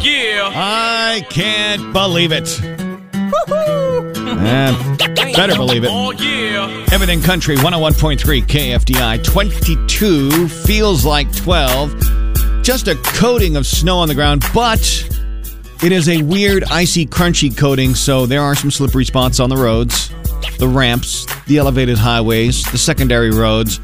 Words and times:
yeah. 0.00 0.50
I 0.54 1.26
can't 1.30 1.92
believe 1.92 2.32
it. 2.32 2.44
Better 5.36 5.54
believe 5.56 5.84
it. 5.84 5.90
Oh, 5.92 6.12
yeah. 6.12 6.86
Everything 6.92 7.20
Country 7.20 7.56
101.3 7.56 8.42
KFDI 8.42 9.22
22 9.22 10.48
feels 10.48 11.04
like 11.04 11.34
12. 11.36 12.62
Just 12.62 12.88
a 12.88 12.94
coating 12.96 13.56
of 13.56 13.66
snow 13.66 13.98
on 13.98 14.08
the 14.08 14.14
ground, 14.14 14.44
but 14.54 14.80
it 15.82 15.92
is 15.92 16.08
a 16.08 16.22
weird 16.22 16.64
icy 16.64 17.06
crunchy 17.06 17.54
coating, 17.56 17.94
so 17.94 18.24
there 18.26 18.40
are 18.42 18.54
some 18.54 18.70
slippery 18.70 19.04
spots 19.04 19.40
on 19.40 19.50
the 19.50 19.56
roads, 19.56 20.10
the 20.58 20.66
ramps, 20.66 21.26
the 21.44 21.58
elevated 21.58 21.98
highways, 21.98 22.64
the 22.72 22.78
secondary 22.78 23.30
roads. 23.30 23.78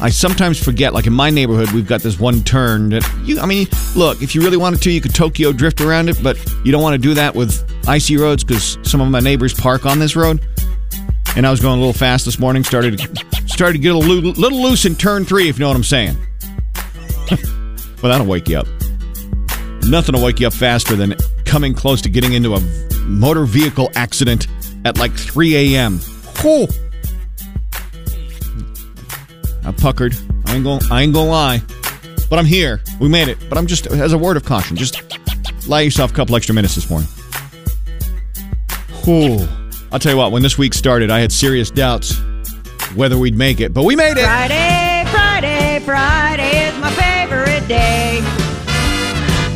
I 0.00 0.10
sometimes 0.10 0.62
forget, 0.62 0.92
like 0.92 1.06
in 1.06 1.12
my 1.12 1.30
neighborhood, 1.30 1.70
we've 1.72 1.86
got 1.86 2.02
this 2.02 2.18
one 2.18 2.42
turn 2.42 2.90
that 2.90 3.20
you, 3.24 3.40
I 3.40 3.46
mean, 3.46 3.66
look, 3.94 4.22
if 4.22 4.34
you 4.34 4.42
really 4.42 4.58
wanted 4.58 4.82
to, 4.82 4.90
you 4.90 5.00
could 5.00 5.14
Tokyo 5.14 5.52
drift 5.52 5.80
around 5.80 6.10
it, 6.10 6.22
but 6.22 6.36
you 6.64 6.72
don't 6.72 6.82
want 6.82 6.94
to 6.94 6.98
do 6.98 7.14
that 7.14 7.34
with 7.34 7.64
icy 7.88 8.16
roads 8.16 8.44
because 8.44 8.78
some 8.82 9.00
of 9.00 9.08
my 9.08 9.20
neighbors 9.20 9.54
park 9.54 9.86
on 9.86 9.98
this 9.98 10.14
road. 10.14 10.44
And 11.34 11.46
I 11.46 11.50
was 11.50 11.60
going 11.60 11.74
a 11.74 11.78
little 11.78 11.92
fast 11.92 12.24
this 12.24 12.38
morning, 12.38 12.62
started 12.64 13.00
started 13.46 13.74
to 13.74 13.78
get 13.78 13.94
a 13.94 13.98
little, 13.98 14.30
little 14.32 14.62
loose 14.62 14.84
in 14.84 14.94
turn 14.94 15.24
three, 15.24 15.48
if 15.48 15.58
you 15.58 15.64
know 15.64 15.68
what 15.68 15.76
I'm 15.76 15.84
saying. 15.84 16.16
well, 18.02 18.12
that'll 18.12 18.26
wake 18.26 18.48
you 18.48 18.58
up. 18.58 18.66
Nothing 19.84 20.14
will 20.14 20.24
wake 20.24 20.40
you 20.40 20.46
up 20.46 20.54
faster 20.54 20.96
than 20.96 21.14
coming 21.44 21.72
close 21.72 22.02
to 22.02 22.10
getting 22.10 22.32
into 22.32 22.54
a 22.54 22.60
motor 23.04 23.44
vehicle 23.44 23.90
accident 23.94 24.46
at 24.84 24.98
like 24.98 25.12
3 25.12 25.74
a.m. 25.74 25.98
Whew. 26.40 26.66
I 29.66 29.72
puckered. 29.72 30.14
I 30.46 30.54
ain't 30.54 30.64
gonna, 30.64 30.84
I 30.90 31.02
ain't 31.02 31.12
gonna 31.12 31.30
lie. 31.30 31.62
But 32.30 32.38
I'm 32.38 32.46
here. 32.46 32.80
We 33.00 33.08
made 33.08 33.28
it. 33.28 33.38
But 33.48 33.58
I'm 33.58 33.66
just, 33.66 33.86
as 33.86 34.12
a 34.12 34.18
word 34.18 34.36
of 34.36 34.44
caution, 34.44 34.76
just 34.76 35.02
allow 35.66 35.78
yourself 35.78 36.12
a 36.12 36.14
couple 36.14 36.36
extra 36.36 36.54
minutes 36.54 36.74
this 36.74 36.88
morning. 36.88 37.08
Whew. 39.04 39.46
I'll 39.92 39.98
tell 39.98 40.12
you 40.12 40.18
what, 40.18 40.32
when 40.32 40.42
this 40.42 40.58
week 40.58 40.74
started, 40.74 41.10
I 41.10 41.20
had 41.20 41.32
serious 41.32 41.70
doubts 41.70 42.16
whether 42.94 43.18
we'd 43.18 43.36
make 43.36 43.60
it, 43.60 43.74
but 43.74 43.84
we 43.84 43.94
made 43.94 44.16
it. 44.16 44.24
Friday, 44.24 45.04
Friday, 45.10 45.80
Friday 45.84 46.68
is 46.68 46.78
my 46.78 46.90
favorite 46.92 47.66
day. 47.68 48.20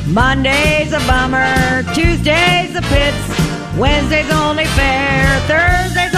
Monday's 0.06 0.92
a 0.92 0.98
bummer, 1.00 1.82
Tuesday's 1.94 2.74
a 2.76 2.82
pits, 2.82 3.76
Wednesday's 3.78 4.30
only 4.30 4.66
fair, 4.66 5.40
Thursday's 5.46 6.09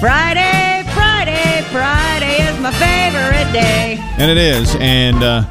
Friday, 0.00 0.84
Friday, 0.94 1.62
Friday 1.70 2.36
is 2.42 2.58
my 2.60 2.72
favorite 2.72 3.52
day. 3.52 3.98
And 4.18 4.30
it 4.30 4.38
is. 4.38 4.76
And 4.80 5.22
uh, 5.22 5.44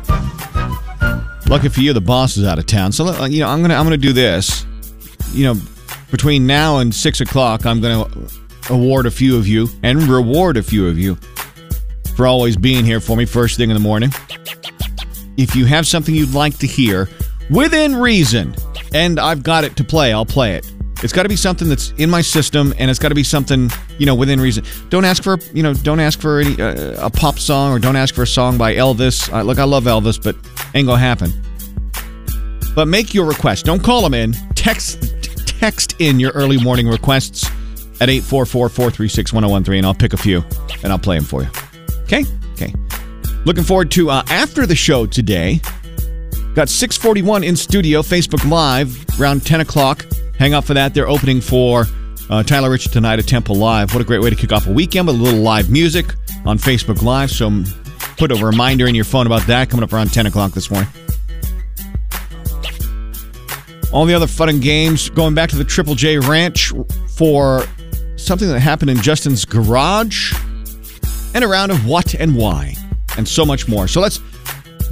lucky 1.47 1.69
for 1.69 1.81
you, 1.81 1.93
the 1.93 2.01
boss 2.01 2.37
is 2.37 2.45
out 2.45 2.59
of 2.59 2.65
town. 2.65 2.91
So 2.91 3.07
uh, 3.07 3.25
you 3.25 3.39
know, 3.39 3.47
I'm 3.47 3.61
gonna 3.61 3.75
I'm 3.75 3.85
gonna 3.85 3.97
do 3.97 4.13
this. 4.13 4.65
You 5.33 5.45
know, 5.45 5.61
between 6.09 6.47
now 6.47 6.79
and 6.79 6.93
six 6.93 7.21
o'clock, 7.21 7.65
I'm 7.65 7.81
gonna 7.81 8.05
award 8.69 9.05
a 9.05 9.11
few 9.11 9.37
of 9.37 9.47
you 9.47 9.67
and 9.83 10.03
reward 10.03 10.57
a 10.57 10.63
few 10.63 10.87
of 10.87 10.97
you 10.97 11.15
for 12.15 12.27
always 12.27 12.57
being 12.57 12.85
here 12.85 12.99
for 12.99 13.15
me 13.15 13.25
first 13.25 13.57
thing 13.57 13.69
in 13.69 13.73
the 13.73 13.81
morning. 13.81 14.11
If 15.37 15.55
you 15.55 15.65
have 15.65 15.87
something 15.87 16.13
you'd 16.13 16.33
like 16.33 16.57
to 16.59 16.67
hear 16.67 17.09
within 17.49 17.95
reason, 17.95 18.55
and 18.93 19.19
I've 19.19 19.43
got 19.43 19.63
it 19.63 19.75
to 19.77 19.83
play, 19.83 20.13
I'll 20.13 20.25
play 20.25 20.55
it. 20.55 20.71
It's 21.03 21.13
got 21.13 21.23
to 21.23 21.29
be 21.29 21.35
something 21.35 21.67
that's 21.67 21.91
in 21.97 22.09
my 22.09 22.21
system, 22.21 22.73
and 22.77 22.89
it's 22.89 22.99
got 22.99 23.09
to 23.09 23.15
be 23.15 23.23
something 23.23 23.71
you 23.97 24.05
know 24.05 24.15
within 24.15 24.39
reason. 24.39 24.63
Don't 24.89 25.05
ask 25.05 25.23
for 25.23 25.37
you 25.53 25.63
know, 25.63 25.73
don't 25.73 25.99
ask 25.99 26.19
for 26.19 26.39
any, 26.39 26.61
uh, 26.61 27.07
a 27.07 27.09
pop 27.09 27.39
song, 27.39 27.73
or 27.73 27.79
don't 27.79 27.95
ask 27.95 28.13
for 28.13 28.23
a 28.23 28.27
song 28.27 28.57
by 28.57 28.75
Elvis. 28.75 29.31
Uh, 29.31 29.41
look, 29.41 29.59
I 29.59 29.63
love 29.63 29.85
Elvis, 29.85 30.21
but 30.21 30.35
ain't 30.75 30.87
gonna 30.87 30.99
happen. 30.99 31.31
But 32.75 32.87
make 32.87 33.13
your 33.13 33.25
request. 33.25 33.65
Don't 33.65 33.83
call 33.83 34.01
them 34.01 34.13
in. 34.13 34.33
Text 34.55 35.11
text 35.61 35.95
in 35.99 36.19
your 36.19 36.31
early 36.31 36.57
morning 36.57 36.87
requests 36.87 37.45
at 38.01 38.09
844-436-1013, 38.09 39.77
and 39.77 39.85
I'll 39.85 39.93
pick 39.93 40.13
a 40.13 40.17
few 40.17 40.43
and 40.83 40.91
I'll 40.91 40.97
play 40.97 41.17
them 41.17 41.23
for 41.23 41.43
you. 41.43 41.49
Okay? 42.01 42.25
Okay. 42.53 42.73
Looking 43.45 43.63
forward 43.63 43.91
to 43.91 44.09
uh, 44.09 44.23
after 44.29 44.65
the 44.65 44.75
show 44.75 45.05
today. 45.05 45.61
Got 46.55 46.67
641 46.67 47.43
in 47.43 47.55
studio, 47.55 48.01
Facebook 48.01 48.49
Live, 48.49 49.05
around 49.19 49.45
10 49.45 49.61
o'clock. 49.61 50.05
Hang 50.41 50.55
out 50.55 50.65
for 50.65 50.73
that. 50.73 50.95
They're 50.95 51.07
opening 51.07 51.39
for 51.39 51.85
uh, 52.27 52.41
Tyler 52.41 52.71
Rich 52.71 52.85
tonight 52.85 53.19
at 53.19 53.27
Temple 53.27 53.57
Live. 53.57 53.93
What 53.93 54.01
a 54.01 54.03
great 54.03 54.21
way 54.21 54.31
to 54.31 54.35
kick 54.35 54.51
off 54.51 54.65
a 54.65 54.71
weekend 54.71 55.05
with 55.05 55.15
a 55.15 55.19
little 55.19 55.39
live 55.39 55.69
music 55.69 56.15
on 56.45 56.57
Facebook 56.57 57.03
Live. 57.03 57.29
So 57.29 57.61
put 58.17 58.31
a 58.31 58.43
reminder 58.43 58.87
in 58.87 58.95
your 58.95 59.05
phone 59.05 59.27
about 59.27 59.45
that 59.45 59.69
coming 59.69 59.83
up 59.83 59.93
around 59.93 60.11
10 60.11 60.25
o'clock 60.25 60.53
this 60.53 60.71
morning. 60.71 60.89
All 63.93 64.03
the 64.05 64.15
other 64.15 64.25
fun 64.25 64.49
and 64.49 64.63
games 64.63 65.11
going 65.11 65.35
back 65.35 65.51
to 65.51 65.57
the 65.57 65.63
Triple 65.63 65.93
J 65.93 66.17
Ranch 66.17 66.73
for 67.15 67.63
something 68.15 68.47
that 68.47 68.61
happened 68.61 68.89
in 68.89 68.97
Justin's 68.97 69.45
garage 69.45 70.33
and 71.35 71.43
a 71.43 71.47
round 71.47 71.71
of 71.71 71.85
what 71.85 72.15
and 72.15 72.35
why 72.35 72.73
and 73.15 73.27
so 73.27 73.45
much 73.45 73.67
more. 73.67 73.87
So 73.87 74.01
let's 74.01 74.19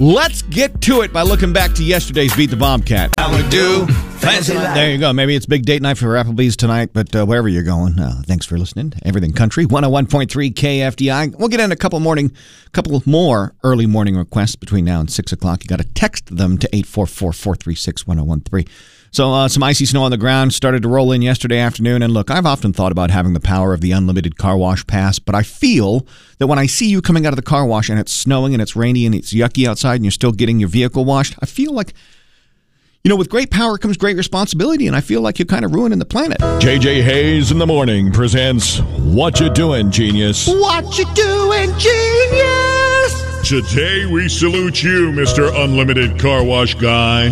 let's 0.00 0.42
get 0.42 0.80
to 0.80 1.02
it 1.02 1.12
by 1.12 1.22
looking 1.22 1.52
back 1.52 1.72
to 1.74 1.84
yesterday's 1.84 2.34
Beat 2.34 2.50
the 2.50 2.56
Bobcat. 2.56 3.12
I'm 3.18 3.30
gonna 3.30 3.48
do 3.50 3.86
fancy 4.18 4.54
life. 4.54 4.74
There 4.74 4.90
you 4.90 4.98
go. 4.98 5.12
Maybe 5.12 5.36
it's 5.36 5.46
big 5.46 5.64
date 5.64 5.82
night 5.82 5.98
for 5.98 6.06
Applebee's 6.06 6.56
tonight, 6.56 6.90
but 6.92 7.14
uh, 7.14 7.24
wherever 7.26 7.48
you're 7.48 7.62
going, 7.62 8.00
uh, 8.00 8.22
thanks 8.24 8.46
for 8.46 8.58
listening. 8.58 8.94
Everything 9.04 9.32
Country 9.32 9.66
101.3 9.66 10.54
KFDI. 10.54 11.38
We'll 11.38 11.48
get 11.48 11.60
in 11.60 11.70
a 11.70 11.76
couple 11.76 12.00
morning, 12.00 12.32
couple 12.72 13.00
more 13.04 13.54
early 13.62 13.86
morning 13.86 14.16
requests 14.16 14.56
between 14.56 14.86
now 14.86 15.00
and 15.00 15.10
six 15.10 15.32
o'clock. 15.32 15.62
You 15.62 15.68
got 15.68 15.80
to 15.80 15.92
text 15.92 16.34
them 16.34 16.56
to 16.58 16.68
844-436-1013. 16.68 18.68
So 19.12 19.32
uh, 19.32 19.48
some 19.48 19.62
icy 19.64 19.86
snow 19.86 20.04
on 20.04 20.12
the 20.12 20.16
ground 20.16 20.54
started 20.54 20.82
to 20.82 20.88
roll 20.88 21.10
in 21.10 21.20
yesterday 21.20 21.58
afternoon. 21.58 22.02
And 22.02 22.12
look, 22.14 22.30
I've 22.30 22.46
often 22.46 22.72
thought 22.72 22.92
about 22.92 23.10
having 23.10 23.32
the 23.32 23.40
power 23.40 23.74
of 23.74 23.80
the 23.80 23.90
unlimited 23.90 24.38
car 24.38 24.56
wash 24.56 24.86
pass, 24.86 25.18
but 25.18 25.34
I 25.34 25.42
feel 25.42 26.06
that 26.38 26.46
when 26.46 26.60
I 26.60 26.66
see 26.66 26.88
you 26.88 27.02
coming 27.02 27.26
out 27.26 27.32
of 27.32 27.36
the 27.36 27.42
car 27.42 27.66
wash 27.66 27.88
and 27.88 27.98
it's 27.98 28.12
snowing 28.12 28.52
and 28.52 28.62
it's 28.62 28.76
rainy 28.76 29.06
and 29.06 29.14
it's 29.14 29.32
yucky 29.32 29.66
outside 29.66 29.96
and 29.96 30.04
you're 30.04 30.12
still 30.12 30.32
getting 30.32 30.60
your 30.60 30.68
vehicle 30.68 31.04
washed, 31.04 31.34
I 31.42 31.46
feel 31.46 31.72
like 31.72 31.92
you 33.02 33.08
know, 33.08 33.16
with 33.16 33.30
great 33.30 33.50
power 33.50 33.78
comes 33.78 33.96
great 33.96 34.18
responsibility, 34.18 34.86
and 34.86 34.94
I 34.94 35.00
feel 35.00 35.22
like 35.22 35.38
you're 35.38 35.46
kind 35.46 35.64
of 35.64 35.72
ruining 35.72 35.98
the 35.98 36.04
planet. 36.04 36.38
JJ 36.38 37.02
Hayes 37.02 37.50
in 37.50 37.58
the 37.58 37.66
morning 37.66 38.12
presents 38.12 38.80
What 38.98 39.40
You 39.40 39.48
Doing, 39.48 39.90
Genius? 39.90 40.46
What 40.46 40.98
you 40.98 41.06
doing, 41.14 41.70
genius? 41.78 43.48
Today 43.48 44.04
we 44.04 44.28
salute 44.28 44.82
you, 44.82 45.12
Mr. 45.12 45.50
Unlimited 45.64 46.20
Car 46.20 46.44
Wash 46.44 46.74
Guy. 46.74 47.30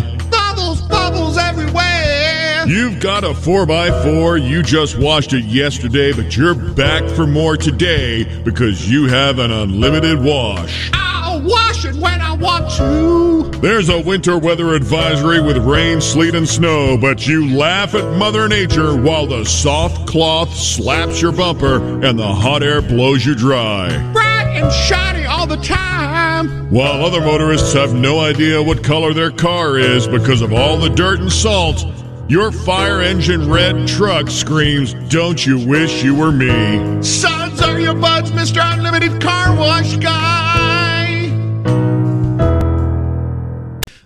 Bubbles, 2.69 2.99
bubbles 2.99 2.99
everywhere. 2.99 2.99
You've 2.99 2.99
got 2.99 3.23
a 3.23 3.33
4x4, 3.33 4.49
you 4.49 4.63
just 4.63 4.97
washed 4.97 5.33
it 5.33 5.45
yesterday, 5.45 6.13
but 6.13 6.35
you're 6.35 6.55
back 6.55 7.03
for 7.15 7.25
more 7.27 7.57
today 7.57 8.23
because 8.43 8.89
you 8.89 9.07
have 9.07 9.39
an 9.39 9.51
unlimited 9.51 10.21
wash. 10.21 10.89
I'll 10.93 11.41
wash 11.41 11.85
it 11.85 11.95
when 11.95 12.21
I 12.21 12.33
want 12.35 12.71
to. 12.77 13.59
There's 13.59 13.89
a 13.89 13.99
winter 13.99 14.37
weather 14.37 14.73
advisory 14.73 15.41
with 15.41 15.57
rain, 15.57 16.01
sleet, 16.01 16.35
and 16.35 16.47
snow, 16.47 16.97
but 16.97 17.27
you 17.27 17.55
laugh 17.55 17.93
at 17.95 18.17
Mother 18.17 18.47
Nature 18.47 18.95
while 18.95 19.27
the 19.27 19.43
soft 19.45 20.07
cloth 20.07 20.53
slaps 20.53 21.21
your 21.21 21.31
bumper 21.31 22.05
and 22.05 22.17
the 22.17 22.27
hot 22.27 22.63
air 22.63 22.81
blows 22.81 23.25
you 23.25 23.35
dry. 23.35 23.89
Bright 24.13 24.47
and 24.47 24.71
shiny 24.71 25.25
all 25.25 25.47
the 25.47 25.57
time. 25.57 26.69
While 26.69 27.03
other 27.03 27.19
motorists 27.19 27.73
have 27.73 27.93
no 27.93 28.19
idea 28.19 28.61
what 28.61 28.83
color 28.83 29.13
their 29.13 29.31
car 29.31 29.77
is 29.77 30.07
because 30.07 30.41
of 30.41 30.53
all 30.53 30.77
the 30.77 30.89
dirt 30.89 31.19
and 31.19 31.31
salt, 31.31 31.83
your 32.29 32.51
fire 32.51 33.01
engine 33.01 33.49
red 33.49 33.87
truck 33.87 34.29
screams, 34.29 34.93
Don't 35.09 35.43
you 35.45 35.67
wish 35.67 36.03
you 36.03 36.15
were 36.15 36.31
me? 36.31 37.01
Sons 37.01 37.59
are 37.61 37.79
your 37.79 37.95
buds, 37.95 38.31
Mr. 38.31 38.61
Unlimited 38.63 39.19
Car 39.19 39.55
Wash 39.55 39.97
Guy. 39.97 40.39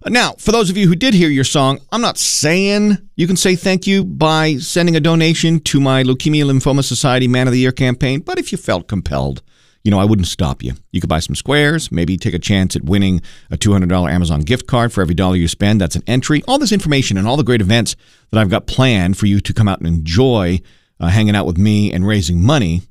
Now, 0.07 0.33
for 0.37 0.51
those 0.51 0.69
of 0.69 0.77
you 0.77 0.87
who 0.87 0.95
did 0.95 1.13
hear 1.13 1.29
your 1.29 1.43
song, 1.43 1.79
I'm 1.91 2.01
not 2.01 2.17
saying 2.17 2.97
you 3.15 3.25
can 3.25 3.37
say 3.37 3.55
thank 3.55 3.87
you 3.87 4.03
by 4.03 4.57
sending 4.57 4.95
a 4.95 4.99
donation 4.99 5.59
to 5.61 5.79
my 5.79 6.03
Leukemia 6.03 6.45
Lymphoma 6.45 6.83
Society 6.83 7.27
Man 7.27 7.47
of 7.47 7.53
the 7.53 7.59
Year 7.59 7.71
campaign, 7.71 8.19
but 8.19 8.37
if 8.37 8.51
you 8.51 8.57
felt 8.57 8.87
compelled, 8.87 9.41
you 9.83 9.91
know, 9.91 9.99
I 9.99 10.05
wouldn't 10.05 10.27
stop 10.27 10.63
you. 10.63 10.73
You 10.91 11.01
could 11.01 11.09
buy 11.09 11.19
some 11.19 11.35
squares, 11.35 11.91
maybe 11.91 12.17
take 12.17 12.33
a 12.33 12.39
chance 12.39 12.75
at 12.75 12.83
winning 12.83 13.21
a 13.51 13.57
$200 13.57 14.09
Amazon 14.09 14.41
gift 14.41 14.65
card 14.65 14.93
for 14.93 15.01
every 15.01 15.15
dollar 15.15 15.35
you 15.35 15.49
spend. 15.49 15.81
That's 15.81 15.97
an 15.97 16.03
entry. 16.07 16.41
All 16.47 16.57
this 16.57 16.71
information 16.71 17.17
and 17.17 17.27
all 17.27 17.35
the 17.35 17.43
great 17.43 17.61
events 17.61 17.97
that 18.31 18.39
I've 18.39 18.49
got 18.49 18.65
planned 18.65 19.17
for 19.17 19.25
you 19.25 19.41
to 19.41 19.53
come 19.53 19.67
out 19.67 19.79
and 19.79 19.87
enjoy 19.87 20.61
uh, 20.99 21.07
hanging 21.07 21.35
out 21.35 21.45
with 21.45 21.57
me 21.57 21.91
and 21.91 22.07
raising 22.07 22.41
money 22.41 22.83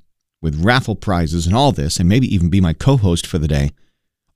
with 0.43 0.63
raffle 0.63 0.97
prizes 0.97 1.47
and 1.47 1.57
all 1.57 1.73
this, 1.73 1.99
and 1.99 2.07
maybe 2.09 2.27
even 2.35 2.51
be 2.51 2.61
my 2.61 2.75
co 2.75 2.99
host 2.99 3.27
for 3.27 3.39
the 3.39 3.49
day. 3.49 3.71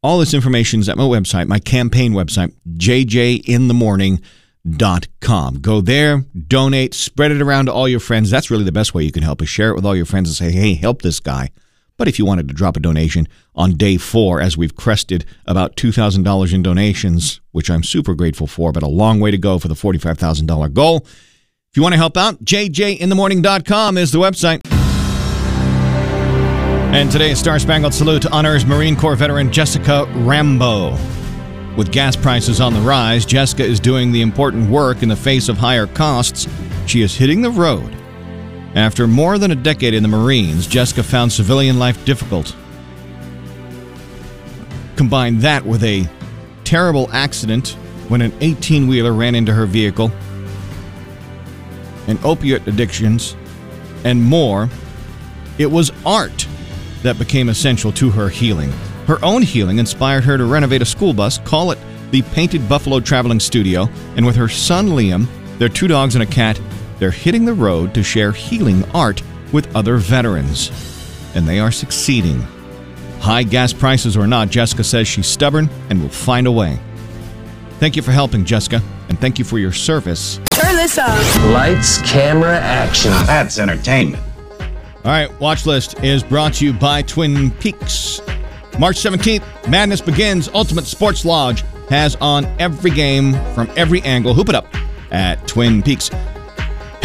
All 0.03 0.19
this 0.19 0.35
information 0.35 0.81
is 0.81 0.89
at 0.89 0.97
my 0.97 1.05
website, 1.05 1.49
my 1.49 1.59
campaign 1.59 2.13
website, 2.13 2.55
jjinthemorning.com. 2.75 5.61
Go 5.61 5.81
there, 5.81 6.25
donate, 6.47 6.95
spread 6.95 7.33
it 7.33 7.43
around 7.43 7.67
to 7.67 7.73
all 7.73 7.89
your 7.89 7.99
friends. 7.99 8.31
That's 8.31 8.49
really 8.51 8.65
the 8.65 8.73
best 8.73 8.95
way 8.95 9.03
you 9.03 9.11
can 9.11 9.25
help 9.25 9.43
is 9.43 9.49
share 9.49 9.71
it 9.71 9.75
with 9.75 9.85
all 9.85 9.97
your 9.97 10.07
friends 10.07 10.29
and 10.29 10.37
say, 10.37 10.53
hey, 10.57 10.75
help 10.75 11.03
this 11.03 11.19
guy. 11.19 11.51
But 11.97 12.09
if 12.09 12.19
you 12.19 12.27
wanted 12.27 12.49
to 12.49 12.55
drop 12.55 12.77
a 12.77 12.81
donation 12.81 13.27
on 13.55 13.73
day 13.73 13.97
four, 13.97 14.41
as 14.41 14.57
we've 14.57 14.77
crested 14.77 15.25
about 15.47 15.77
$2,000 15.77 16.53
in 16.53 16.63
donations, 16.63 17.41
which 17.53 17.71
I'm 17.71 17.83
super 17.83 18.15
grateful 18.15 18.47
for, 18.47 18.73
but 18.73 18.83
a 18.83 18.89
long 18.89 19.19
way 19.19 19.31
to 19.31 19.39
go 19.39 19.59
for 19.59 19.69
the 19.69 19.75
$45,000 19.75 20.73
goal. 20.75 21.07
If 21.71 21.77
you 21.77 21.83
want 21.83 21.95
to 21.95 21.99
help 21.99 22.17
out, 22.17 22.45
jjinthemorning.com 22.45 23.99
is 23.99 24.13
the 24.13 24.19
website. 24.19 24.61
And 26.95 27.11
today's 27.11 27.39
Star 27.39 27.59
Spangled 27.59 27.93
Salute 27.93 28.27
honors 28.27 28.65
Marine 28.65 28.97
Corps 28.97 29.17
veteran 29.17 29.51
Jessica 29.53 30.07
Rambo. 30.17 30.93
With 31.77 31.93
gas 31.93 32.17
prices 32.17 32.61
on 32.61 32.73
the 32.73 32.81
rise, 32.81 33.27
Jessica 33.27 33.65
is 33.65 33.81
doing 33.81 34.13
the 34.13 34.23
important 34.23 34.71
work 34.71 35.03
in 35.03 35.09
the 35.09 35.17
face 35.17 35.51
of 35.51 35.59
higher 35.59 35.87
costs. 35.87 36.49
She 36.87 37.03
is 37.03 37.15
hitting 37.15 37.43
the 37.43 37.51
road. 37.51 37.96
After 38.77 39.07
more 39.07 39.39
than 39.39 39.51
a 39.51 39.55
decade 39.55 39.95
in 39.95 40.03
the 40.03 40.09
Marines, 40.09 40.67
Jessica 40.67 41.03
found 41.03 41.33
civilian 41.33 41.79
life 41.79 42.05
difficult. 42.05 42.55
Combine 44.97 45.39
that 45.39 45.65
with 45.65 45.83
a 45.83 46.07
terrible 46.63 47.09
accident 47.11 47.71
when 48.09 48.21
an 48.21 48.35
18 48.43 48.87
wheeler 48.87 49.15
ran 49.15 49.35
into 49.35 49.55
her 49.55 49.65
vehicle, 49.65 50.13
and 52.07 52.23
opiate 52.23 52.69
addictions, 52.69 53.35
and 54.05 54.23
more, 54.23 54.69
it 55.57 55.71
was 55.71 55.91
art 56.05 56.47
that 57.03 57.19
became 57.19 57.49
essential 57.49 57.91
to 57.93 58.11
her 58.11 58.29
healing. 58.29 58.71
Her 59.07 59.19
own 59.25 59.41
healing 59.41 59.79
inspired 59.79 60.25
her 60.25 60.37
to 60.37 60.45
renovate 60.45 60.83
a 60.83 60.87
school 60.87 61.15
bus, 61.15 61.39
call 61.39 61.71
it 61.71 61.79
the 62.11 62.21
Painted 62.21 62.69
Buffalo 62.69 63.01
Traveling 63.01 63.41
Studio, 63.41 63.89
and 64.17 64.27
with 64.27 64.37
her 64.37 64.49
son 64.49 64.89
Liam, 64.89 65.27
their 65.59 65.71
two 65.71 65.89
dogs 65.89 66.15
and 66.15 66.23
a 66.23 66.27
cat, 66.27 66.61
they're 66.99 67.11
hitting 67.11 67.45
the 67.45 67.55
road 67.55 67.95
to 67.95 68.03
share 68.03 68.33
healing 68.33 68.85
art 68.93 69.23
with 69.53 69.75
other 69.77 69.97
veterans. 69.97 70.71
And 71.35 71.47
they 71.47 71.59
are 71.59 71.71
succeeding. 71.71 72.41
High 73.21 73.43
gas 73.43 73.73
prices 73.73 74.17
or 74.17 74.27
not, 74.27 74.51
Jessica 74.51 74.85
says 74.85 75.09
she's 75.09 75.27
stubborn 75.27 75.69
and 75.91 76.01
will 76.01 76.09
find 76.09 76.47
a 76.47 76.53
way. 76.53 76.79
Thank 77.79 77.97
you 77.97 78.03
for 78.03 78.13
helping, 78.13 78.45
Jessica, 78.45 78.81
and 79.09 79.19
thank 79.19 79.39
you 79.39 79.45
for 79.45 79.59
your 79.59 79.73
service. 79.73 80.41
Turn 80.51 80.77
this 80.77 80.99
on. 80.99 81.53
Lights, 81.53 82.01
camera, 82.03 82.59
action. 82.59 83.11
That's 83.27 83.59
entertainment. 83.59 84.23
All 85.05 85.13
right, 85.13 85.41
watch 85.41 85.67
list 85.67 86.03
is 86.03 86.25
brought 86.25 86.55
to 86.55 86.65
you 86.65 86.73
by 86.73 87.03
Twin 87.03 87.51
Peaks. 87.53 88.21
March 88.79 88.97
17th, 88.97 89.69
Madness 89.69 90.01
Begins. 90.01 90.49
Ultimate 90.49 90.85
Sports 90.85 91.25
Lodge 91.25 91.63
has 91.89 92.17
on 92.17 92.45
every 92.59 92.91
game 92.91 93.35
from 93.55 93.71
every 93.77 94.03
angle. 94.03 94.35
Hoop 94.35 94.49
it 94.49 94.55
up 94.55 94.67
at 95.11 95.47
Twin 95.47 95.83
Peaks. 95.83 96.11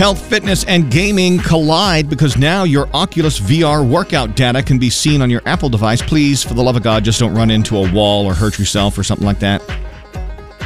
Health, 0.02 0.20
fitness, 0.20 0.64
and 0.64 0.90
gaming 0.90 1.38
collide 1.38 2.10
because 2.10 2.36
now 2.36 2.64
your 2.64 2.90
Oculus 2.92 3.40
VR 3.40 3.88
workout 3.88 4.36
data 4.36 4.64
can 4.64 4.80
be 4.80 4.90
seen 4.90 5.22
on 5.22 5.30
your 5.30 5.44
Apple 5.46 5.70
device. 5.70 6.02
Please, 6.02 6.44
for 6.44 6.56
the 6.56 6.64
love 6.64 6.76
of 6.76 6.82
God, 6.82 7.06
just 7.06 7.20
don't 7.20 7.36
run 7.36 7.52
into 7.52 7.78
a 7.78 7.92
wall 7.92 8.26
or 8.26 8.34
hurt 8.34 8.58
yourself 8.58 8.98
or 8.98 9.04
something 9.04 9.28
like 9.28 9.38
that. 9.42 9.62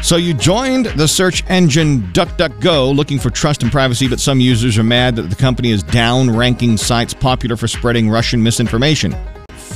So 0.01 0.15
you 0.15 0.33
joined 0.33 0.85
the 0.85 1.05
search 1.05 1.43
engine 1.49 2.03
DuckDuckGo 2.13 2.95
looking 2.95 3.19
for 3.19 3.29
trust 3.29 3.61
and 3.61 3.69
privacy, 3.69 4.07
but 4.07 4.21
some 4.21 4.39
users 4.39 4.77
are 4.77 4.85
mad 4.85 5.17
that 5.17 5.23
the 5.23 5.35
company 5.35 5.71
is 5.71 5.83
down 5.83 6.33
ranking 6.33 6.77
sites 6.77 7.13
popular 7.13 7.57
for 7.57 7.67
spreading 7.67 8.09
Russian 8.09 8.41
misinformation. 8.41 9.13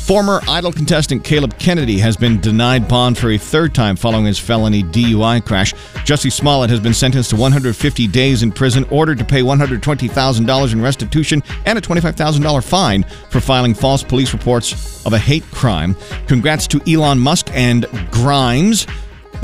Former 0.09 0.41
Idol 0.49 0.71
contestant 0.71 1.23
Caleb 1.23 1.59
Kennedy 1.59 1.99
has 1.99 2.17
been 2.17 2.41
denied 2.41 2.87
bond 2.87 3.15
for 3.15 3.29
a 3.29 3.37
third 3.37 3.75
time 3.75 3.95
following 3.95 4.25
his 4.25 4.39
felony 4.39 4.81
DUI 4.81 5.45
crash. 5.45 5.71
Jussie 6.03 6.31
Smollett 6.31 6.71
has 6.71 6.79
been 6.79 6.95
sentenced 6.95 7.29
to 7.29 7.35
150 7.35 8.07
days 8.07 8.41
in 8.41 8.51
prison, 8.51 8.85
ordered 8.85 9.19
to 9.19 9.23
pay 9.23 9.43
$120,000 9.43 10.73
in 10.73 10.81
restitution 10.81 11.43
and 11.67 11.77
a 11.77 11.81
$25,000 11.81 12.63
fine 12.63 13.03
for 13.29 13.39
filing 13.39 13.75
false 13.75 14.01
police 14.01 14.33
reports 14.33 15.05
of 15.05 15.13
a 15.13 15.19
hate 15.19 15.43
crime. 15.51 15.95
Congrats 16.25 16.65
to 16.65 16.81
Elon 16.91 17.19
Musk 17.19 17.51
and 17.53 17.85
Grimes. 18.09 18.87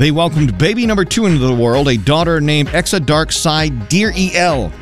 They 0.00 0.10
welcomed 0.10 0.58
baby 0.58 0.84
number 0.84 1.04
two 1.04 1.26
into 1.26 1.38
the 1.38 1.54
world, 1.54 1.86
a 1.86 1.96
daughter 1.96 2.40
named 2.40 2.70
Exa 2.70 3.06
Dark 3.06 3.28
Sideræl. 3.28 4.72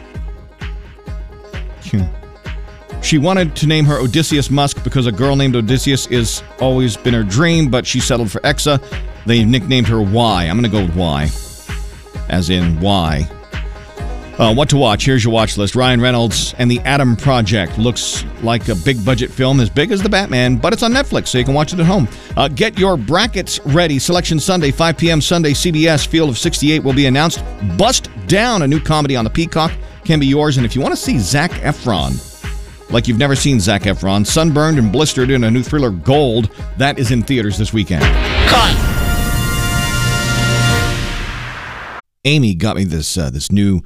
She 3.04 3.18
wanted 3.18 3.54
to 3.56 3.66
name 3.66 3.84
her 3.84 3.98
Odysseus 3.98 4.50
Musk 4.50 4.82
because 4.82 5.06
a 5.06 5.12
girl 5.12 5.36
named 5.36 5.54
Odysseus 5.54 6.06
is 6.06 6.42
always 6.58 6.96
been 6.96 7.12
her 7.12 7.22
dream, 7.22 7.68
but 7.68 7.86
she 7.86 8.00
settled 8.00 8.30
for 8.32 8.40
Exa. 8.40 8.82
They 9.26 9.44
nicknamed 9.44 9.88
her 9.88 10.00
Y. 10.00 10.44
I'm 10.44 10.58
going 10.58 10.70
to 10.70 10.74
go 10.74 10.86
with 10.86 10.96
Y, 10.96 11.28
as 12.30 12.48
in 12.48 12.80
Y. 12.80 13.28
Uh, 14.38 14.54
what 14.54 14.70
to 14.70 14.78
watch? 14.78 15.04
Here's 15.04 15.22
your 15.22 15.34
watch 15.34 15.58
list. 15.58 15.76
Ryan 15.76 16.00
Reynolds 16.00 16.54
and 16.58 16.70
the 16.70 16.80
Adam 16.80 17.14
Project 17.14 17.78
looks 17.78 18.24
like 18.42 18.68
a 18.68 18.74
big 18.74 19.04
budget 19.04 19.30
film, 19.30 19.60
as 19.60 19.68
big 19.68 19.92
as 19.92 20.02
the 20.02 20.08
Batman, 20.08 20.56
but 20.56 20.72
it's 20.72 20.82
on 20.82 20.92
Netflix, 20.92 21.28
so 21.28 21.36
you 21.36 21.44
can 21.44 21.54
watch 21.54 21.74
it 21.74 21.80
at 21.80 21.86
home. 21.86 22.08
Uh, 22.38 22.48
get 22.48 22.78
your 22.78 22.96
brackets 22.96 23.60
ready. 23.66 23.98
Selection 23.98 24.40
Sunday, 24.40 24.70
5 24.70 24.96
p.m. 24.96 25.20
Sunday, 25.20 25.52
CBS 25.52 26.06
Field 26.06 26.30
of 26.30 26.38
68 26.38 26.82
will 26.82 26.94
be 26.94 27.04
announced. 27.04 27.44
Bust 27.76 28.08
Down, 28.28 28.62
a 28.62 28.66
new 28.66 28.80
comedy 28.80 29.14
on 29.14 29.24
the 29.24 29.30
Peacock, 29.30 29.72
can 30.04 30.18
be 30.18 30.26
yours. 30.26 30.56
And 30.56 30.64
if 30.64 30.74
you 30.74 30.80
want 30.80 30.92
to 30.92 31.00
see 31.00 31.18
Zac 31.18 31.50
Efron, 31.50 32.33
like 32.94 33.08
you've 33.08 33.18
never 33.18 33.34
seen 33.34 33.58
Zac 33.58 33.82
Efron, 33.82 34.24
sunburned 34.24 34.78
and 34.78 34.92
blistered 34.92 35.28
in 35.28 35.42
a 35.42 35.50
new 35.50 35.64
thriller 35.64 35.90
Gold, 35.90 36.48
that 36.78 36.96
is 36.96 37.10
in 37.10 37.22
theaters 37.22 37.58
this 37.58 37.72
weekend. 37.72 38.02
Cut. 38.02 38.70
Amy 42.24 42.54
got 42.54 42.76
me 42.76 42.84
this 42.84 43.18
uh, 43.18 43.30
this 43.30 43.50
new 43.50 43.80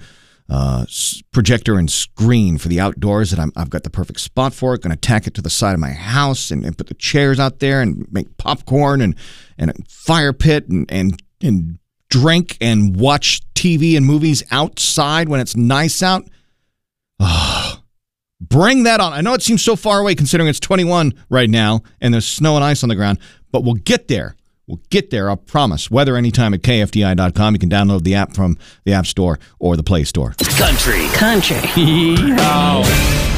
uh, 0.51 0.85
projector 1.33 1.79
and 1.79 1.91
screen 1.91 2.59
for 2.59 2.69
the 2.69 2.81
outdoors 2.81 3.31
that 3.31 3.41
i 3.41 3.47
have 3.59 3.71
got 3.71 3.83
the 3.83 3.91
perfect 3.91 4.21
spot 4.21 4.53
for 4.53 4.75
it. 4.75 4.83
Going 4.83 4.95
to 4.95 5.01
tack 5.01 5.27
it 5.27 5.33
to 5.35 5.43
the 5.43 5.51
side 5.51 5.73
of 5.73 5.81
my 5.81 5.93
house 5.93 6.51
and, 6.51 6.65
and, 6.65 6.77
put 6.77 6.89
the 6.89 6.95
chairs 6.95 7.41
out 7.41 7.61
there 7.61 7.81
and 7.81 8.07
make 8.13 8.37
popcorn 8.37 9.01
and 9.01 9.15
and 9.57 9.71
a 9.71 9.75
fire 9.89 10.35
pit 10.35 10.69
and 10.69 10.87
and 10.91 11.21
and 11.41 11.79
drink 12.11 12.59
and 12.61 12.95
watch 12.95 13.41
TV 13.55 13.97
and 13.97 14.05
movies 14.05 14.43
outside 14.51 15.31
when 15.31 15.41
it's 15.41 15.57
nice 15.57 16.03
out. 16.03 16.29
Oh, 17.21 17.58
bring 18.41 18.85
that 18.85 19.01
on. 19.01 19.13
I 19.13 19.21
know 19.21 19.35
it 19.35 19.43
seems 19.43 19.63
so 19.63 19.77
far 19.77 20.01
away 20.01 20.15
considering 20.15 20.49
it's 20.49 20.61
21 20.61 21.13
right 21.29 21.51
now 21.51 21.83
and 22.01 22.13
there's 22.13 22.27
snow 22.27 22.57
and 22.57 22.65
ice 22.65 22.83
on 22.83 22.89
the 22.89 22.97
ground, 22.97 23.19
but 23.53 23.65
we'll 23.65 23.75
get 23.75 24.09
there. 24.09 24.37
We'll 24.67 24.81
get 24.91 25.11
there, 25.11 25.31
I 25.31 25.35
promise. 25.35 25.91
Weather 25.91 26.15
anytime 26.17 26.53
at 26.53 26.61
KFDI.com. 26.61 27.55
You 27.55 27.59
can 27.59 27.71
download 27.71 28.03
the 28.03 28.15
app 28.15 28.35
from 28.35 28.59
the 28.85 28.93
App 28.93 29.07
Store 29.07 29.39
or 29.59 29.77
the 29.77 29.83
Play 29.83 30.05
Store. 30.05 30.35
Country. 30.59 31.07
Country. 31.15 31.57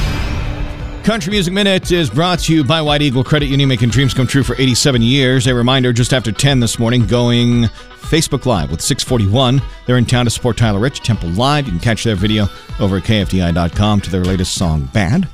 Country 1.04 1.30
Music 1.30 1.52
Minute 1.52 1.90
is 1.92 2.10
brought 2.10 2.40
to 2.40 2.54
you 2.54 2.62
by 2.62 2.82
White 2.82 3.00
Eagle 3.00 3.24
Credit 3.24 3.46
Union, 3.46 3.68
making 3.68 3.88
dreams 3.88 4.12
come 4.12 4.26
true 4.26 4.42
for 4.42 4.54
87 4.56 5.00
years. 5.00 5.46
A 5.46 5.54
reminder 5.54 5.92
just 5.92 6.12
after 6.12 6.30
10 6.30 6.60
this 6.60 6.78
morning, 6.78 7.06
going 7.06 7.64
Facebook 7.64 8.44
Live 8.44 8.70
with 8.70 8.80
641. 8.80 9.62
They're 9.86 9.96
in 9.96 10.04
town 10.04 10.26
to 10.26 10.30
support 10.30 10.56
Tyler 10.56 10.78
Rich, 10.78 11.00
Temple 11.00 11.30
Live. 11.30 11.66
You 11.66 11.72
can 11.72 11.80
catch 11.80 12.04
their 12.04 12.16
video 12.16 12.48
over 12.78 12.98
at 12.98 13.04
KFDI.com 13.04 14.00
to 14.02 14.10
their 14.10 14.24
latest 14.24 14.54
song, 14.54 14.88
Bad. 14.92 15.26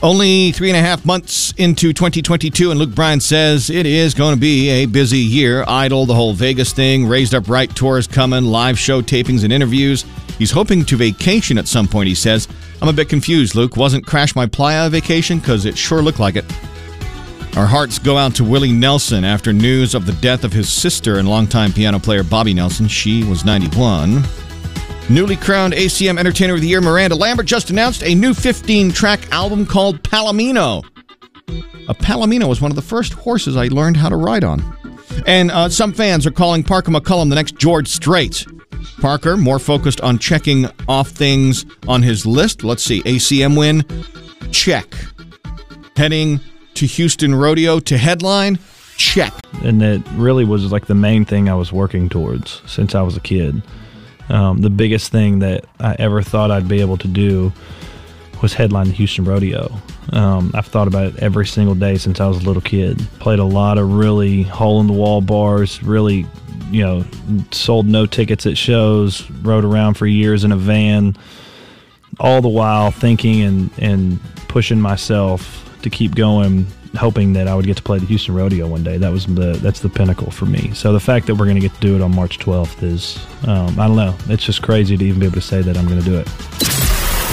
Only 0.00 0.52
three 0.52 0.70
and 0.70 0.76
a 0.76 0.80
half 0.80 1.04
months 1.04 1.52
into 1.56 1.92
2022, 1.92 2.70
and 2.70 2.78
Luke 2.78 2.94
Bryan 2.94 3.18
says 3.18 3.68
it 3.68 3.84
is 3.84 4.14
going 4.14 4.32
to 4.32 4.40
be 4.40 4.68
a 4.68 4.86
busy 4.86 5.18
year. 5.18 5.64
Idol, 5.66 6.06
the 6.06 6.14
whole 6.14 6.34
Vegas 6.34 6.72
thing, 6.72 7.04
Raised 7.04 7.34
Up 7.34 7.48
Right 7.48 7.74
tour 7.74 7.98
is 7.98 8.06
coming, 8.06 8.44
live 8.44 8.78
show 8.78 9.02
tapings 9.02 9.42
and 9.42 9.52
interviews. 9.52 10.04
He's 10.38 10.52
hoping 10.52 10.84
to 10.84 10.96
vacation 10.96 11.58
at 11.58 11.66
some 11.66 11.88
point, 11.88 12.06
he 12.06 12.14
says. 12.14 12.46
I'm 12.80 12.88
a 12.88 12.92
bit 12.92 13.08
confused, 13.08 13.56
Luke. 13.56 13.76
Wasn't 13.76 14.06
Crash 14.06 14.36
My 14.36 14.46
Playa 14.46 14.86
a 14.86 14.90
vacation? 14.90 15.40
Because 15.40 15.64
it 15.64 15.76
sure 15.76 16.00
looked 16.00 16.20
like 16.20 16.36
it. 16.36 16.44
Our 17.56 17.66
hearts 17.66 17.98
go 17.98 18.16
out 18.16 18.36
to 18.36 18.44
Willie 18.44 18.70
Nelson 18.70 19.24
after 19.24 19.52
news 19.52 19.96
of 19.96 20.06
the 20.06 20.12
death 20.12 20.44
of 20.44 20.52
his 20.52 20.68
sister 20.68 21.18
and 21.18 21.28
longtime 21.28 21.72
piano 21.72 21.98
player 21.98 22.22
Bobby 22.22 22.54
Nelson. 22.54 22.86
She 22.86 23.24
was 23.24 23.44
91. 23.44 24.22
Newly 25.10 25.36
crowned 25.36 25.72
ACM 25.72 26.18
Entertainer 26.18 26.52
of 26.54 26.60
the 26.60 26.68
Year 26.68 26.82
Miranda 26.82 27.14
Lambert 27.14 27.46
just 27.46 27.70
announced 27.70 28.02
a 28.02 28.14
new 28.14 28.34
15 28.34 28.92
track 28.92 29.20
album 29.32 29.64
called 29.64 30.02
Palomino. 30.02 30.84
A 31.88 31.94
Palomino 31.94 32.46
was 32.46 32.60
one 32.60 32.70
of 32.70 32.76
the 32.76 32.82
first 32.82 33.14
horses 33.14 33.56
I 33.56 33.68
learned 33.68 33.96
how 33.96 34.10
to 34.10 34.16
ride 34.16 34.44
on. 34.44 34.62
And 35.26 35.50
uh, 35.50 35.70
some 35.70 35.94
fans 35.94 36.26
are 36.26 36.30
calling 36.30 36.62
Parker 36.62 36.90
McCollum 36.90 37.30
the 37.30 37.36
next 37.36 37.56
George 37.56 37.88
Strait. 37.88 38.46
Parker, 39.00 39.38
more 39.38 39.58
focused 39.58 40.02
on 40.02 40.18
checking 40.18 40.66
off 40.88 41.08
things 41.08 41.64
on 41.86 42.02
his 42.02 42.26
list. 42.26 42.62
Let's 42.62 42.82
see, 42.82 43.02
ACM 43.04 43.56
win, 43.56 43.84
check. 44.52 44.92
Heading 45.96 46.38
to 46.74 46.84
Houston 46.84 47.34
Rodeo 47.34 47.80
to 47.80 47.96
headline, 47.96 48.58
check. 48.98 49.32
And 49.64 49.80
that 49.80 50.06
really 50.16 50.44
was 50.44 50.70
like 50.70 50.86
the 50.86 50.94
main 50.94 51.24
thing 51.24 51.48
I 51.48 51.54
was 51.54 51.72
working 51.72 52.10
towards 52.10 52.60
since 52.66 52.94
I 52.94 53.00
was 53.00 53.16
a 53.16 53.20
kid. 53.20 53.62
Um, 54.28 54.58
the 54.58 54.70
biggest 54.70 55.10
thing 55.10 55.38
that 55.40 55.64
I 55.80 55.96
ever 55.98 56.22
thought 56.22 56.50
I'd 56.50 56.68
be 56.68 56.80
able 56.80 56.98
to 56.98 57.08
do 57.08 57.52
was 58.42 58.54
headline 58.54 58.88
the 58.88 58.92
Houston 58.92 59.24
Rodeo. 59.24 59.74
Um, 60.12 60.52
I've 60.54 60.66
thought 60.66 60.88
about 60.88 61.06
it 61.06 61.16
every 61.18 61.46
single 61.46 61.74
day 61.74 61.96
since 61.96 62.20
I 62.20 62.26
was 62.26 62.42
a 62.42 62.46
little 62.46 62.62
kid. 62.62 62.98
Played 63.18 63.38
a 63.38 63.44
lot 63.44 63.78
of 63.78 63.92
really 63.92 64.42
hole 64.42 64.80
in 64.80 64.86
the 64.86 64.92
wall 64.92 65.20
bars, 65.20 65.82
really, 65.82 66.26
you 66.70 66.82
know, 66.82 67.04
sold 67.50 67.86
no 67.86 68.06
tickets 68.06 68.46
at 68.46 68.56
shows, 68.56 69.28
rode 69.42 69.64
around 69.64 69.94
for 69.94 70.06
years 70.06 70.44
in 70.44 70.52
a 70.52 70.56
van, 70.56 71.16
all 72.20 72.40
the 72.40 72.48
while 72.48 72.90
thinking 72.90 73.42
and, 73.42 73.70
and 73.78 74.20
pushing 74.48 74.80
myself 74.80 75.64
to 75.82 75.90
keep 75.90 76.14
going, 76.14 76.66
hoping 76.96 77.32
that 77.34 77.48
I 77.48 77.54
would 77.54 77.66
get 77.66 77.76
to 77.76 77.82
play 77.82 77.98
the 77.98 78.06
Houston 78.06 78.34
Rodeo 78.34 78.66
one 78.66 78.82
day. 78.82 78.96
That 78.98 79.12
was 79.12 79.26
the 79.26 79.58
that's 79.62 79.80
the 79.80 79.88
pinnacle 79.88 80.30
for 80.30 80.46
me. 80.46 80.72
So 80.74 80.92
the 80.92 81.00
fact 81.00 81.26
that 81.26 81.34
we're 81.34 81.46
going 81.46 81.56
to 81.56 81.60
get 81.60 81.74
to 81.74 81.80
do 81.80 81.96
it 81.96 82.02
on 82.02 82.14
March 82.14 82.38
12th 82.38 82.82
is, 82.82 83.18
um, 83.46 83.78
I 83.78 83.86
don't 83.86 83.96
know, 83.96 84.16
it's 84.28 84.44
just 84.44 84.62
crazy 84.62 84.96
to 84.96 85.04
even 85.04 85.20
be 85.20 85.26
able 85.26 85.34
to 85.34 85.40
say 85.40 85.62
that 85.62 85.76
I'm 85.76 85.86
going 85.86 86.00
to 86.00 86.04
do 86.04 86.18
it. 86.18 86.26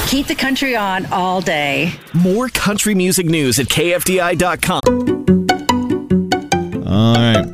Keep 0.07 0.27
the 0.27 0.35
country 0.35 0.75
on 0.75 1.05
all 1.07 1.41
day. 1.41 1.93
More 2.13 2.50
country 2.50 2.93
music 2.93 3.25
news 3.25 3.57
at 3.59 3.67
KFDI.com. 3.67 4.81
All 6.88 7.15
right. 7.15 7.47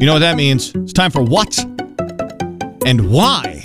You 0.00 0.06
know 0.06 0.14
what 0.14 0.20
that 0.20 0.36
means? 0.36 0.74
It's 0.74 0.92
time 0.92 1.10
for 1.10 1.22
what 1.22 1.58
and 2.86 3.10
why. 3.10 3.62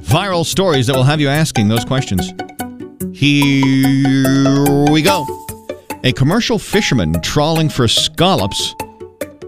Viral 0.00 0.44
stories 0.44 0.86
that 0.86 0.96
will 0.96 1.04
have 1.04 1.20
you 1.20 1.28
asking 1.28 1.68
those 1.68 1.84
questions. 1.84 2.32
Here 3.12 4.84
we 4.90 5.02
go. 5.02 5.26
A 6.04 6.12
commercial 6.12 6.58
fisherman 6.58 7.20
trawling 7.20 7.68
for 7.68 7.86
scallops 7.86 8.74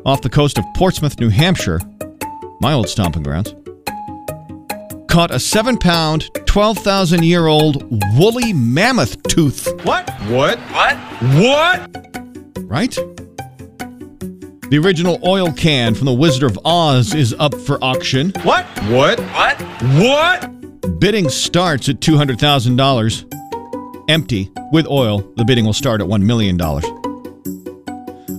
off 0.06 0.23
the 0.23 0.30
coast 0.30 0.56
of 0.56 0.64
Portsmouth, 0.76 1.18
New 1.18 1.28
Hampshire, 1.28 1.80
my 2.61 2.73
old 2.73 2.88
stomping 2.88 3.25
grounds, 3.25 3.52
caught 5.08 5.32
a 5.32 5.40
seven 5.40 5.76
pound, 5.76 6.30
12,000 6.46 7.25
year 7.25 7.49
old 7.49 7.82
woolly 8.16 8.52
mammoth 8.52 9.20
tooth. 9.25 9.66
What? 9.84 10.08
What? 10.28 10.61
What? 10.61 10.96
What? 11.42 11.90
Right? 12.61 12.96
The 14.70 14.80
original 14.80 15.18
oil 15.26 15.52
can 15.52 15.96
from 15.96 16.06
The 16.06 16.14
Wizard 16.14 16.44
of 16.44 16.56
Oz 16.64 17.14
is 17.14 17.34
up 17.40 17.56
for 17.56 17.82
auction. 17.82 18.30
What? 18.44 18.64
What? 18.84 19.18
What? 19.18 19.61
What? 19.82 21.00
Bidding 21.00 21.28
starts 21.30 21.88
at 21.88 21.99
$200,000. 21.99 23.44
Empty. 24.08 24.50
With 24.73 24.87
oil, 24.87 25.20
the 25.37 25.44
bidding 25.44 25.64
will 25.64 25.73
start 25.73 26.00
at 26.00 26.06
$1 26.06 26.23
million. 26.23 26.61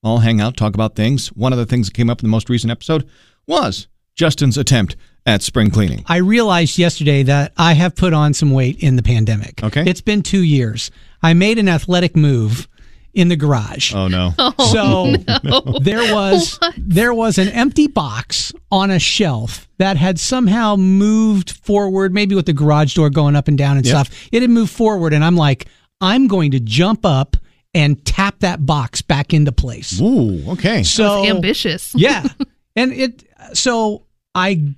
all 0.01 0.17
hang 0.17 0.41
out, 0.41 0.57
talk 0.57 0.73
about 0.73 0.95
things. 0.95 1.27
One 1.27 1.53
of 1.53 1.59
the 1.59 1.67
things 1.67 1.85
that 1.85 1.93
came 1.93 2.09
up 2.09 2.21
in 2.21 2.25
the 2.25 2.31
most 2.31 2.49
recent 2.49 2.71
episode 2.71 3.07
was 3.45 3.87
Justin's 4.15 4.57
attempt 4.57 4.95
at 5.27 5.43
spring 5.43 5.69
cleaning. 5.69 6.03
I 6.07 6.17
realized 6.17 6.79
yesterday 6.79 7.21
that 7.21 7.53
I 7.55 7.73
have 7.73 7.95
put 7.95 8.13
on 8.13 8.33
some 8.33 8.49
weight 8.49 8.79
in 8.79 8.95
the 8.95 9.03
pandemic. 9.03 9.63
Okay. 9.63 9.83
It's 9.85 10.01
been 10.01 10.23
two 10.23 10.43
years. 10.43 10.89
I 11.21 11.35
made 11.35 11.59
an 11.59 11.69
athletic 11.69 12.15
move 12.15 12.67
in 13.15 13.29
the 13.29 13.35
garage. 13.35 13.93
Oh 13.95 14.07
no. 14.07 14.33
Oh, 14.39 14.53
so 14.71 15.79
there 15.79 16.13
was 16.13 16.59
there 16.77 17.13
was 17.13 17.37
an 17.37 17.47
empty 17.49 17.87
box 17.87 18.53
on 18.71 18.91
a 18.91 18.99
shelf 18.99 19.67
that 19.77 19.97
had 19.97 20.19
somehow 20.19 20.75
moved 20.75 21.51
forward, 21.65 22.13
maybe 22.13 22.35
with 22.35 22.45
the 22.45 22.53
garage 22.53 22.93
door 22.93 23.09
going 23.09 23.35
up 23.35 23.47
and 23.47 23.57
down 23.57 23.77
and 23.77 23.85
Yep. 23.85 24.07
stuff. 24.07 24.29
It 24.31 24.41
had 24.41 24.49
moved 24.51 24.71
forward, 24.71 25.13
and 25.13 25.23
I'm 25.23 25.35
like, 25.35 25.67
I'm 26.01 26.27
going 26.27 26.51
to 26.51 26.59
jump 26.59 27.05
up 27.05 27.35
and 27.73 28.03
tap 28.05 28.39
that 28.39 28.65
box 28.65 29.01
back 29.01 29.33
into 29.33 29.51
place. 29.51 29.99
Ooh, 30.01 30.51
okay. 30.51 30.83
So 30.83 31.25
ambitious. 31.25 31.93
yeah, 31.95 32.25
and 32.75 32.91
it. 32.93 33.23
So 33.53 34.05
I, 34.33 34.73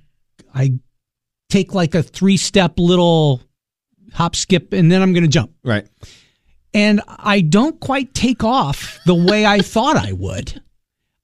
I 0.54 0.74
take 1.48 1.74
like 1.74 1.94
a 1.94 2.02
three 2.02 2.36
step 2.36 2.74
little 2.78 3.40
hop 4.12 4.34
skip, 4.36 4.72
and 4.72 4.90
then 4.90 5.02
I'm 5.02 5.12
going 5.12 5.24
to 5.24 5.28
jump. 5.28 5.52
Right. 5.64 5.86
And 6.74 7.00
I 7.06 7.40
don't 7.40 7.78
quite 7.80 8.12
take 8.14 8.44
off 8.44 8.98
the 9.06 9.14
way 9.14 9.46
I 9.46 9.60
thought 9.60 9.96
I 9.96 10.12
would. 10.12 10.60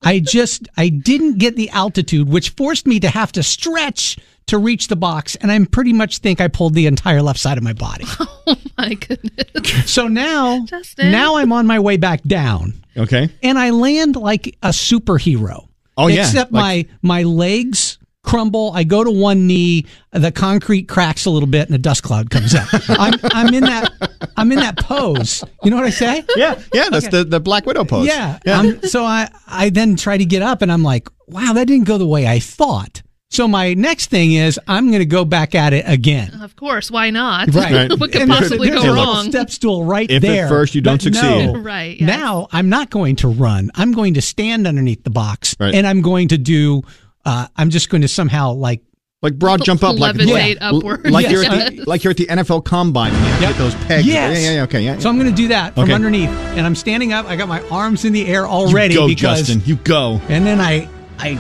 I 0.03 0.19
just 0.21 0.69
I 0.77 0.89
didn't 0.89 1.39
get 1.39 1.57
the 1.57 1.71
altitude, 1.71 2.29
which 2.29 2.51
forced 2.51 2.87
me 2.87 3.01
to 3.01 3.09
have 3.09 3.33
to 3.33 3.43
stretch 3.43 4.19
to 4.47 4.59
reach 4.59 4.89
the 4.89 4.97
box, 4.97 5.37
and 5.37 5.51
I 5.51 5.65
pretty 5.65 5.95
much 5.95 6.19
think 6.19 6.39
I 6.39 6.49
pulled 6.49 6.75
the 6.75 6.87
entire 6.87 7.23
left 7.23 7.41
side 7.41 7.57
of 7.59 7.65
my 7.65 7.73
body. 7.73 8.05
Oh 8.47 8.57
my 8.77 8.93
goodness. 8.93 9.91
So 9.91 10.07
now, 10.07 10.67
Justin. 10.67 11.11
now 11.11 11.37
I'm 11.37 11.51
on 11.53 11.67
my 11.67 11.79
way 11.79 11.97
back 11.97 12.23
down, 12.25 12.75
Okay. 12.95 13.31
and 13.43 13.59
I 13.59 13.71
land 13.71 14.17
like 14.17 14.59
a 14.63 14.69
superhero. 14.69 15.67
Oh, 15.97 16.09
yeah. 16.09 16.27
Except 16.27 16.53
Like- 16.53 16.89
my 17.01 17.21
my 17.21 17.23
legs 17.23 17.97
crumble. 18.25 18.73
I 18.75 18.83
go 18.85 19.05
to 19.05 19.11
one 19.11 19.47
knee. 19.47 19.87
The 20.13 20.33
concrete 20.33 20.89
cracks 20.89 21.25
a 21.27 21.31
little 21.31 21.49
bit, 21.49 21.67
and 21.69 21.75
a 21.75 21.79
dust 21.79 22.03
cloud 22.03 22.31
comes 22.31 22.55
up. 22.55 22.67
I'm 22.89 23.15
I'm 23.33 23.55
in 23.55 23.65
that 23.65 23.93
I'm 24.37 24.51
in 24.51 24.59
that 24.59 24.77
pose. 24.79 25.45
You 25.63 25.71
know 25.71 25.77
what 25.77 25.85
I 25.87 25.91
say? 25.91 26.25
Yeah, 26.37 26.61
yeah, 26.73 26.89
that's 26.91 27.09
the, 27.09 27.23
the 27.25 27.39
Black 27.41 27.67
Widow 27.67 27.85
pose. 27.85 28.07
Yeah. 28.07 28.39
Um, 28.47 28.81
so 28.83 29.05
I, 29.05 29.31
I 29.47 29.71
then 29.71 29.95
try 29.97 30.17
to 30.19 30.25
get 30.25 30.43
up 30.43 30.63
and 30.63 30.73
I'm 30.73 30.83
like, 30.83 31.09
wow, 31.29 31.53
that 31.53 31.67
didn't 31.67 31.87
go 31.87 31.99
the 31.99 32.07
way 32.07 32.27
I 32.27 32.39
thought. 32.41 33.03
So 33.31 33.49
my 33.49 33.75
next 33.75 34.11
thing 34.11 34.35
is 34.35 34.61
I'm 34.69 34.89
going 34.89 35.01
to 35.01 35.07
go 35.07 35.25
back 35.25 35.57
at 35.57 35.73
it 35.73 35.85
again. 35.89 36.31
Of 36.41 36.55
course, 36.55 36.89
why 36.89 37.11
not? 37.11 37.53
Right. 37.53 37.91
what 37.99 38.13
could 38.13 38.23
And 38.23 38.31
possibly 38.31 38.71
there's 38.71 38.85
go 38.85 38.93
a 38.93 38.95
wrong? 38.95 39.29
step 39.29 39.51
stool 39.51 39.85
right 39.85 40.09
If 40.09 40.17
at 40.17 40.23
there. 40.23 40.49
first 40.49 40.75
you 40.77 40.81
don't 40.81 40.95
But 41.03 41.03
succeed. 41.15 41.47
no, 41.47 41.57
Right, 41.61 41.99
yes. 42.01 42.07
Now 42.07 42.47
I'm 42.53 42.69
not 42.69 42.91
going 42.91 43.17
to 43.17 43.29
run. 43.29 43.73
I'm 43.75 43.91
going 43.93 44.15
to 44.15 44.23
stand 44.23 44.69
underneath 44.69 45.03
the 45.03 45.11
box 45.11 45.57
Right. 45.59 45.75
and 45.75 45.85
I'm 45.85 46.01
going 46.01 46.29
to 46.29 46.39
do, 46.39 46.83
uh, 47.25 47.47
I'm 47.57 47.71
just 47.71 47.89
going 47.91 48.03
to 48.03 48.09
somehow 48.09 48.53
like, 48.53 48.83
Like 49.23 49.39
broad 49.39 49.65
jump 49.65 49.83
up, 49.83 49.99
like 49.99 50.17
yeah. 50.19 50.55
upwards. 50.61 51.05
like 51.11 51.31
you're 51.31 51.45
at 51.45 51.77
the, 51.77 51.85
like 51.89 52.05
you're 52.05 52.11
at 52.11 52.17
the 52.17 52.27
NFL 52.27 52.65
Combine. 52.65 53.13
And 53.13 53.25
you 53.25 53.31
have 53.33 53.41
get 53.41 53.57
those 53.57 53.75
pegs. 53.87 54.07
Yes. 54.07 54.39
Yeah, 54.39 54.49
yeah, 54.51 54.57
yeah. 54.57 54.63
Okay, 54.65 54.83
yeah. 54.83 54.99
so 54.99 55.09
I'm 55.09 55.19
going 55.19 55.31
to 55.31 55.35
do 55.37 55.49
that 55.49 55.75
from 55.75 55.85
Okay. 55.85 55.93
underneath 55.95 56.29
and 56.29 56.67
I'm 56.67 56.75
standing 56.75 57.13
up. 57.13 57.27
I 57.27 57.37
got 57.37 57.49
my 57.49 57.61
arms 57.69 58.05
in 58.05 58.13
the 58.13 58.27
air 58.27 58.47
already. 58.47 58.95
you 58.95 59.01
already 59.01 59.15
go, 59.15 59.21
because 59.21 59.39
Justin. 59.47 59.63
You 59.65 59.77
go. 59.77 60.21
and 60.29 60.47
then 60.47 60.61
I 60.61 60.89
I 61.19 61.39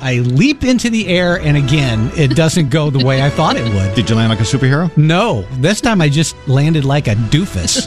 I 0.00 0.18
leap 0.18 0.62
into 0.64 0.90
the 0.90 1.06
air 1.08 1.38
and 1.40 1.56
again 1.56 2.10
it 2.16 2.34
doesn't 2.36 2.70
go 2.70 2.90
the 2.90 3.04
way 3.04 3.22
I 3.22 3.30
thought 3.30 3.56
it 3.56 3.64
would. 3.72 3.94
Did 3.94 4.10
you 4.10 4.16
land 4.16 4.30
like 4.30 4.40
a 4.40 4.42
superhero? 4.44 4.94
No, 4.96 5.42
this 5.60 5.80
time 5.80 6.00
I 6.00 6.08
just 6.08 6.34
landed 6.48 6.84
like 6.84 7.06
a 7.08 7.14
doofus. 7.14 7.86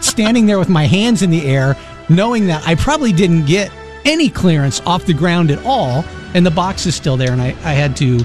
Standing 0.02 0.46
there 0.46 0.58
with 0.58 0.68
my 0.68 0.86
hands 0.86 1.22
in 1.22 1.30
the 1.30 1.44
air, 1.46 1.76
knowing 2.08 2.46
that 2.46 2.66
I 2.66 2.74
probably 2.74 3.12
didn't 3.12 3.46
get 3.46 3.70
any 4.04 4.28
clearance 4.30 4.80
off 4.86 5.04
the 5.04 5.12
ground 5.14 5.50
at 5.50 5.62
all, 5.64 6.04
and 6.34 6.44
the 6.44 6.50
box 6.50 6.86
is 6.86 6.94
still 6.94 7.16
there, 7.16 7.32
and 7.32 7.40
I, 7.40 7.48
I 7.64 7.72
had 7.72 7.96
to 7.98 8.24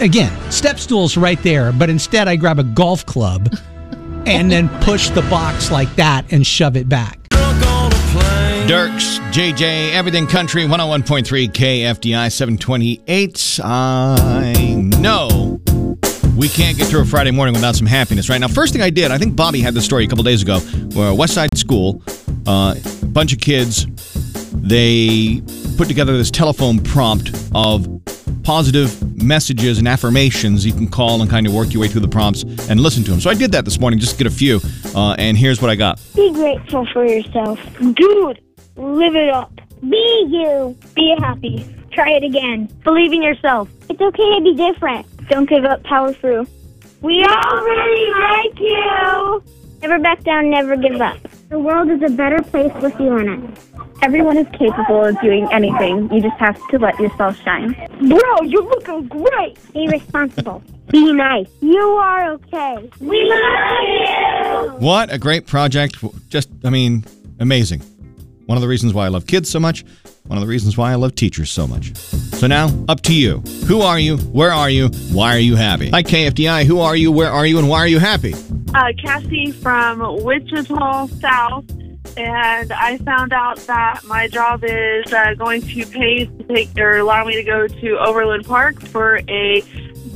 again, 0.00 0.32
step 0.50 0.78
stools 0.78 1.16
right 1.16 1.42
there, 1.42 1.72
but 1.72 1.90
instead 1.90 2.28
I 2.28 2.36
grab 2.36 2.58
a 2.58 2.64
golf 2.64 3.04
club 3.06 3.54
and 4.26 4.50
then 4.50 4.68
push 4.80 5.10
the 5.10 5.22
box 5.22 5.70
like 5.70 5.94
that 5.96 6.32
and 6.32 6.46
shove 6.46 6.76
it 6.76 6.88
back. 6.88 7.18
Dirks, 8.66 9.18
JJ, 9.30 9.92
Everything 9.92 10.26
Country, 10.26 10.64
101.3 10.64 11.48
KFDI 11.48 12.30
728. 12.30 13.60
I 13.64 14.74
know 14.98 15.60
we 16.36 16.48
can't 16.50 16.76
get 16.76 16.86
through 16.88 17.00
a 17.00 17.06
Friday 17.06 17.30
morning 17.30 17.54
without 17.54 17.76
some 17.76 17.86
happiness, 17.86 18.28
right? 18.28 18.38
Now, 18.38 18.48
first 18.48 18.74
thing 18.74 18.82
I 18.82 18.90
did, 18.90 19.10
I 19.10 19.16
think 19.16 19.34
Bobby 19.34 19.60
had 19.60 19.72
this 19.72 19.86
story 19.86 20.04
a 20.04 20.06
couple 20.06 20.22
days 20.22 20.42
ago, 20.42 20.58
where 20.92 21.14
West 21.14 21.32
Side 21.32 21.56
School, 21.56 22.02
uh, 22.46 22.74
a 23.02 23.06
bunch 23.06 23.32
of 23.32 23.40
kids, 23.40 23.86
they 24.52 25.40
put 25.78 25.86
together 25.86 26.18
this 26.18 26.32
telephone 26.32 26.80
prompt 26.80 27.30
of 27.54 27.86
positive 28.42 29.22
messages 29.22 29.78
and 29.78 29.86
affirmations 29.86 30.66
you 30.66 30.72
can 30.72 30.88
call 30.88 31.22
and 31.22 31.30
kind 31.30 31.46
of 31.46 31.54
work 31.54 31.72
your 31.72 31.80
way 31.80 31.86
through 31.86 32.00
the 32.00 32.08
prompts 32.08 32.42
and 32.68 32.80
listen 32.80 33.04
to 33.04 33.12
them. 33.12 33.20
So 33.20 33.30
I 33.30 33.34
did 33.34 33.52
that 33.52 33.64
this 33.64 33.78
morning 33.78 34.00
just 34.00 34.12
to 34.12 34.18
get 34.18 34.26
a 34.26 34.34
few, 34.34 34.60
uh, 34.96 35.14
and 35.18 35.38
here's 35.38 35.62
what 35.62 35.70
I 35.70 35.76
got. 35.76 36.00
Be 36.16 36.32
grateful 36.32 36.84
for 36.86 37.06
yourself. 37.06 37.60
Dude, 37.78 38.40
live 38.76 39.14
it 39.14 39.28
up. 39.28 39.52
Be 39.88 40.26
you. 40.28 40.76
Be 40.96 41.14
happy. 41.20 41.64
Try 41.92 42.10
it 42.10 42.24
again. 42.24 42.66
Believe 42.82 43.12
in 43.12 43.22
yourself. 43.22 43.68
It's 43.88 44.00
okay 44.00 44.38
to 44.38 44.40
be 44.42 44.56
different. 44.56 45.06
Don't 45.28 45.48
give 45.48 45.64
up 45.64 45.84
power 45.84 46.12
through. 46.12 46.48
We 47.02 47.22
all 47.22 47.56
really 47.62 48.10
like 48.10 48.58
you. 48.58 49.44
Never 49.80 50.00
back 50.00 50.24
down, 50.24 50.50
never 50.50 50.74
give 50.76 51.00
up. 51.00 51.18
The 51.50 51.58
world 51.60 51.88
is 51.88 52.02
a 52.02 52.10
better 52.10 52.42
place 52.42 52.72
with 52.82 52.98
you 52.98 53.16
in 53.18 53.28
it. 53.28 53.77
Everyone 54.02 54.36
is 54.38 54.46
capable 54.56 55.04
of 55.04 55.20
doing 55.20 55.48
anything. 55.52 56.12
You 56.12 56.20
just 56.22 56.36
have 56.38 56.56
to 56.68 56.78
let 56.78 56.98
yourself 57.00 57.36
shine. 57.42 57.74
Bro, 58.08 58.42
you're 58.42 58.62
looking 58.62 59.06
great. 59.08 59.58
Be 59.72 59.88
responsible. 59.88 60.62
Be 60.90 61.12
nice. 61.12 61.48
You 61.60 61.78
are 61.80 62.30
okay. 62.32 62.90
We 63.00 63.24
love 63.24 64.70
you. 64.70 64.70
What 64.86 65.12
a 65.12 65.18
great 65.18 65.46
project. 65.46 65.96
Just, 66.28 66.48
I 66.64 66.70
mean, 66.70 67.04
amazing. 67.40 67.80
One 68.46 68.56
of 68.56 68.62
the 68.62 68.68
reasons 68.68 68.94
why 68.94 69.04
I 69.04 69.08
love 69.08 69.26
kids 69.26 69.50
so 69.50 69.60
much, 69.60 69.84
one 70.26 70.38
of 70.38 70.42
the 70.42 70.48
reasons 70.48 70.76
why 70.78 70.92
I 70.92 70.94
love 70.94 71.14
teachers 71.14 71.50
so 71.50 71.66
much. 71.66 71.94
So 71.96 72.46
now, 72.46 72.70
up 72.88 73.00
to 73.02 73.14
you. 73.14 73.38
Who 73.66 73.80
are 73.82 73.98
you? 73.98 74.16
Where 74.18 74.52
are 74.52 74.70
you? 74.70 74.88
Why 75.12 75.34
are 75.34 75.40
you 75.40 75.56
happy? 75.56 75.90
Hi, 75.90 76.02
KFDI. 76.02 76.64
Who 76.64 76.80
are 76.80 76.94
you? 76.96 77.10
Where 77.12 77.30
are 77.30 77.44
you? 77.44 77.58
And 77.58 77.68
why 77.68 77.78
are 77.80 77.88
you 77.88 77.98
happy? 77.98 78.34
uh, 78.74 78.92
Cassie 79.02 79.50
from 79.50 80.22
Wichita 80.22 81.06
South, 81.20 81.64
and 82.16 82.72
I 82.72 82.98
found 82.98 83.32
out 83.32 83.58
that 83.66 84.02
my 84.04 84.28
job 84.28 84.64
is 84.64 85.12
uh, 85.12 85.34
going 85.34 85.62
to 85.62 85.86
pay 85.86 86.26
to 86.26 86.44
take 86.44 86.76
or 86.78 86.98
allow 86.98 87.24
me 87.24 87.34
to 87.34 87.42
go 87.42 87.66
to 87.66 87.98
Overland 87.98 88.44
Park 88.46 88.80
for 88.80 89.20
a 89.28 89.62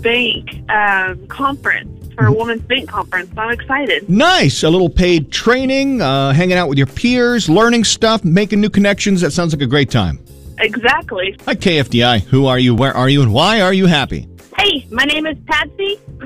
bank 0.00 0.48
um, 0.70 1.26
conference 1.28 2.14
for 2.14 2.26
a 2.26 2.32
women's 2.32 2.62
bank 2.62 2.88
conference. 2.88 3.30
So 3.34 3.40
I'm 3.40 3.52
excited. 3.52 4.08
Nice. 4.08 4.62
A 4.62 4.70
little 4.70 4.90
paid 4.90 5.30
training, 5.30 6.02
uh, 6.02 6.32
hanging 6.32 6.56
out 6.56 6.68
with 6.68 6.78
your 6.78 6.86
peers, 6.86 7.48
learning 7.48 7.84
stuff, 7.84 8.24
making 8.24 8.60
new 8.60 8.70
connections. 8.70 9.20
That 9.20 9.32
sounds 9.32 9.52
like 9.52 9.62
a 9.62 9.66
great 9.66 9.90
time. 9.90 10.18
Exactly. 10.58 11.36
Hi, 11.46 11.54
KFDI. 11.54 12.22
Who 12.24 12.46
are 12.46 12.58
you? 12.58 12.74
Where 12.74 12.94
are 12.96 13.08
you? 13.08 13.22
And 13.22 13.32
why 13.32 13.60
are 13.60 13.72
you 13.72 13.86
happy? 13.86 14.28
Hey, 14.58 14.86
my 14.90 15.04
name 15.04 15.26
is 15.26 15.36
Patsy, 15.46 15.98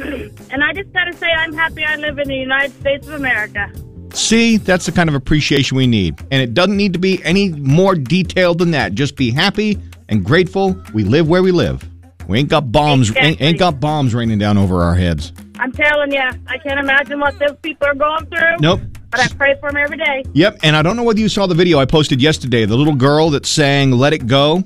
and 0.51 0.63
I 0.63 0.73
just 0.75 0.93
gotta 0.93 1.13
say 1.15 1.31
I'm 1.31 1.55
happy 1.55 1.85
I 1.85 1.97
live 1.97 2.19
in 2.19 2.29
the 2.29 2.35
United 2.35 2.79
States 2.81 3.07
of 3.07 3.15
America. 3.15 3.71
See, 4.17 4.57
that's 4.57 4.87
the 4.87 4.93
kind 4.93 5.09
of 5.09 5.15
appreciation 5.15 5.77
we 5.77 5.87
need. 5.87 6.19
And 6.31 6.41
it 6.43 6.55
doesn't 6.55 6.77
need 6.77 6.93
to 6.95 6.99
be 6.99 7.23
any 7.23 7.51
more 7.51 7.95
detailed 7.95 8.59
than 8.59 8.71
that. 8.73 8.95
Just 8.95 9.15
be 9.17 9.31
happy 9.31 9.79
and 10.09 10.25
grateful 10.25 10.81
we 10.95 11.05
live 11.05 11.29
where 11.29 11.43
we 11.43 11.53
live. 11.53 11.85
We 12.27 12.39
ain't 12.39 12.49
got 12.49 12.73
bombs 12.73 13.11
ain't, 13.11 13.19
Exactly. 13.19 13.47
ain't 13.47 13.59
got 13.59 13.79
bombs 13.81 14.15
raining 14.15 14.39
down 14.39 14.59
over 14.59 14.83
our 14.83 14.95
heads. 14.95 15.33
I'm 15.59 15.71
telling 15.71 16.13
you, 16.13 16.21
I 16.49 16.59
can't 16.59 16.81
imagine 16.81 17.21
what 17.21 17.39
those 17.39 17.57
people 17.63 17.87
are 17.87 17.95
going 17.95 18.27
through. 18.27 18.57
Nope. 18.61 18.81
But 19.11 19.21
I 19.21 19.29
pray 19.29 19.55
for 19.61 19.71
them 19.71 19.77
every 19.77 19.97
day. 19.99 20.25
Yep, 20.33 20.59
and 20.65 20.75
I 20.75 20.83
don't 20.83 20.97
know 20.97 21.05
whether 21.05 21.21
you 21.21 21.29
saw 21.29 21.47
the 21.47 21.55
video 21.55 21.79
I 21.79 21.85
posted 21.85 22.21
yesterday. 22.21 22.65
The 22.65 22.77
little 22.77 22.95
girl 22.97 23.31
that 23.31 23.47
sang 23.47 23.93
"Let 23.93 24.13
It 24.13 24.27
Go" 24.27 24.65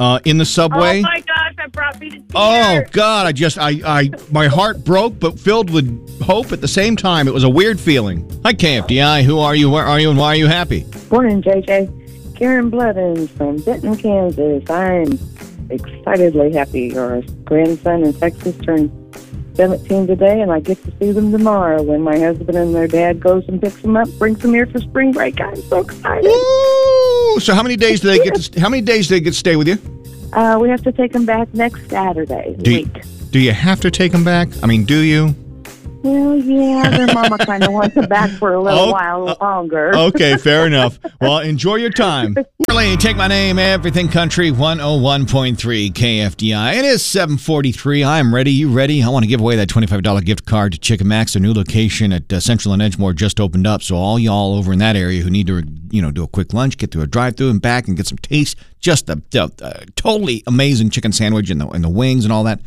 uh, 0.00 0.18
in 0.24 0.38
the 0.38 0.44
subway. 0.44 0.98
Oh 1.00 1.02
that 1.62 1.72
brought 1.72 2.00
me 2.00 2.10
to 2.10 2.16
tears. 2.16 2.30
Oh 2.34 2.82
God! 2.90 3.26
I 3.26 3.32
just 3.32 3.58
I 3.58 3.80
I 3.84 4.10
my 4.30 4.48
heart 4.48 4.84
broke, 4.84 5.18
but 5.18 5.38
filled 5.38 5.70
with 5.70 6.20
hope 6.20 6.52
at 6.52 6.60
the 6.60 6.68
same 6.68 6.96
time. 6.96 7.28
It 7.28 7.34
was 7.34 7.44
a 7.44 7.50
weird 7.50 7.78
feeling. 7.78 8.28
Hi 8.44 8.52
KFDI. 8.52 9.22
Who 9.22 9.38
are 9.38 9.54
you? 9.54 9.70
Where 9.70 9.84
are 9.84 10.00
you? 10.00 10.10
And 10.10 10.18
why 10.18 10.28
are 10.28 10.36
you 10.36 10.48
happy? 10.48 10.86
Morning, 11.10 11.42
JJ. 11.42 12.36
Karen 12.36 12.70
Blevins 12.70 13.30
from 13.30 13.58
Benton, 13.58 13.96
Kansas. 13.96 14.68
I'm 14.68 15.18
excitedly 15.70 16.52
happy. 16.52 16.96
Our 16.96 17.22
grandson 17.44 18.04
in 18.04 18.12
Texas 18.14 18.56
turned 18.58 18.90
17 19.54 20.08
today, 20.08 20.40
and 20.40 20.50
I 20.50 20.58
get 20.58 20.82
to 20.84 20.92
see 20.98 21.12
them 21.12 21.30
tomorrow 21.30 21.82
when 21.82 22.00
my 22.00 22.18
husband 22.18 22.56
and 22.56 22.74
their 22.74 22.88
dad 22.88 23.20
goes 23.20 23.46
and 23.46 23.60
picks 23.60 23.80
them 23.82 23.96
up, 23.96 24.08
brings 24.18 24.38
them 24.40 24.54
here 24.54 24.66
for 24.66 24.80
spring 24.80 25.12
break. 25.12 25.40
I'm 25.40 25.54
so 25.62 25.80
excited. 25.80 26.26
Ooh, 26.26 27.38
so 27.38 27.54
how 27.54 27.62
many 27.62 27.76
days 27.76 28.00
do 28.00 28.08
they 28.08 28.18
get? 28.18 28.34
To, 28.34 28.60
how 28.60 28.68
many 28.68 28.82
days 28.82 29.06
do 29.06 29.14
they 29.14 29.20
get 29.20 29.30
to 29.30 29.38
stay 29.38 29.54
with 29.54 29.68
you? 29.68 30.01
Uh, 30.32 30.58
we 30.60 30.68
have 30.68 30.82
to 30.82 30.92
take 30.92 31.12
them 31.12 31.26
back 31.26 31.52
next 31.54 31.88
Saturday. 31.90 32.54
Do 32.58 32.72
you, 32.72 32.86
do 33.30 33.38
you 33.38 33.52
have 33.52 33.80
to 33.80 33.90
take 33.90 34.12
them 34.12 34.24
back? 34.24 34.48
I 34.62 34.66
mean, 34.66 34.84
do 34.84 34.98
you? 34.98 35.34
Well, 36.02 36.36
yeah, 36.36 36.90
their 36.90 37.06
mama 37.14 37.38
kind 37.38 37.62
of 37.62 37.72
wants 37.72 37.94
them 37.94 38.06
back 38.06 38.30
for 38.30 38.54
a 38.54 38.60
little 38.60 38.88
Oh, 38.88 38.92
while 38.92 39.36
longer. 39.40 39.94
Okay, 39.96 40.36
fair 40.38 40.66
enough. 40.66 40.98
Well, 41.20 41.38
enjoy 41.38 41.76
your 41.76 41.90
time. 41.90 42.34
Really, 42.68 42.96
take 42.96 43.16
my 43.16 43.28
name, 43.28 43.58
Everything 43.58 44.08
Country 44.08 44.50
101.3 44.50 45.92
KFDI. 45.92 46.74
It 46.78 46.84
is 46.84 47.04
743. 47.04 48.02
I'm 48.04 48.34
ready. 48.34 48.50
You 48.50 48.70
ready? 48.72 49.02
I 49.02 49.08
want 49.08 49.22
to 49.24 49.28
give 49.28 49.40
away 49.40 49.56
that 49.56 49.68
$25 49.68 50.24
gift 50.24 50.44
card 50.44 50.72
to 50.72 50.78
Chicken 50.78 51.06
Max. 51.08 51.34
Their 51.34 51.42
new 51.42 51.52
location 51.52 52.12
at 52.12 52.32
uh, 52.32 52.40
Central 52.40 52.72
and 52.74 52.82
Edgemoor 52.82 53.14
just 53.14 53.38
opened 53.40 53.66
up. 53.66 53.82
So 53.82 53.96
all 53.96 54.18
y'all 54.18 54.54
over 54.56 54.72
in 54.72 54.78
that 54.80 54.96
area 54.96 55.22
who 55.22 55.30
need 55.30 55.46
to, 55.46 55.62
you 55.90 56.02
know, 56.02 56.10
do 56.10 56.24
a 56.24 56.28
quick 56.28 56.52
lunch, 56.52 56.78
get 56.78 56.90
through 56.90 57.02
a 57.02 57.06
drive-through 57.06 57.50
and 57.50 57.62
back 57.62 57.86
and 57.86 57.96
get 57.96 58.06
some 58.06 58.18
taste, 58.18 58.56
just 58.80 59.08
a, 59.08 59.22
a, 59.34 59.50
a 59.60 59.86
totally 59.94 60.42
amazing 60.46 60.90
chicken 60.90 61.12
sandwich 61.12 61.48
and 61.50 61.60
the, 61.60 61.68
and 61.68 61.84
the 61.84 61.88
wings 61.88 62.24
and 62.24 62.32
all 62.32 62.42
that. 62.44 62.60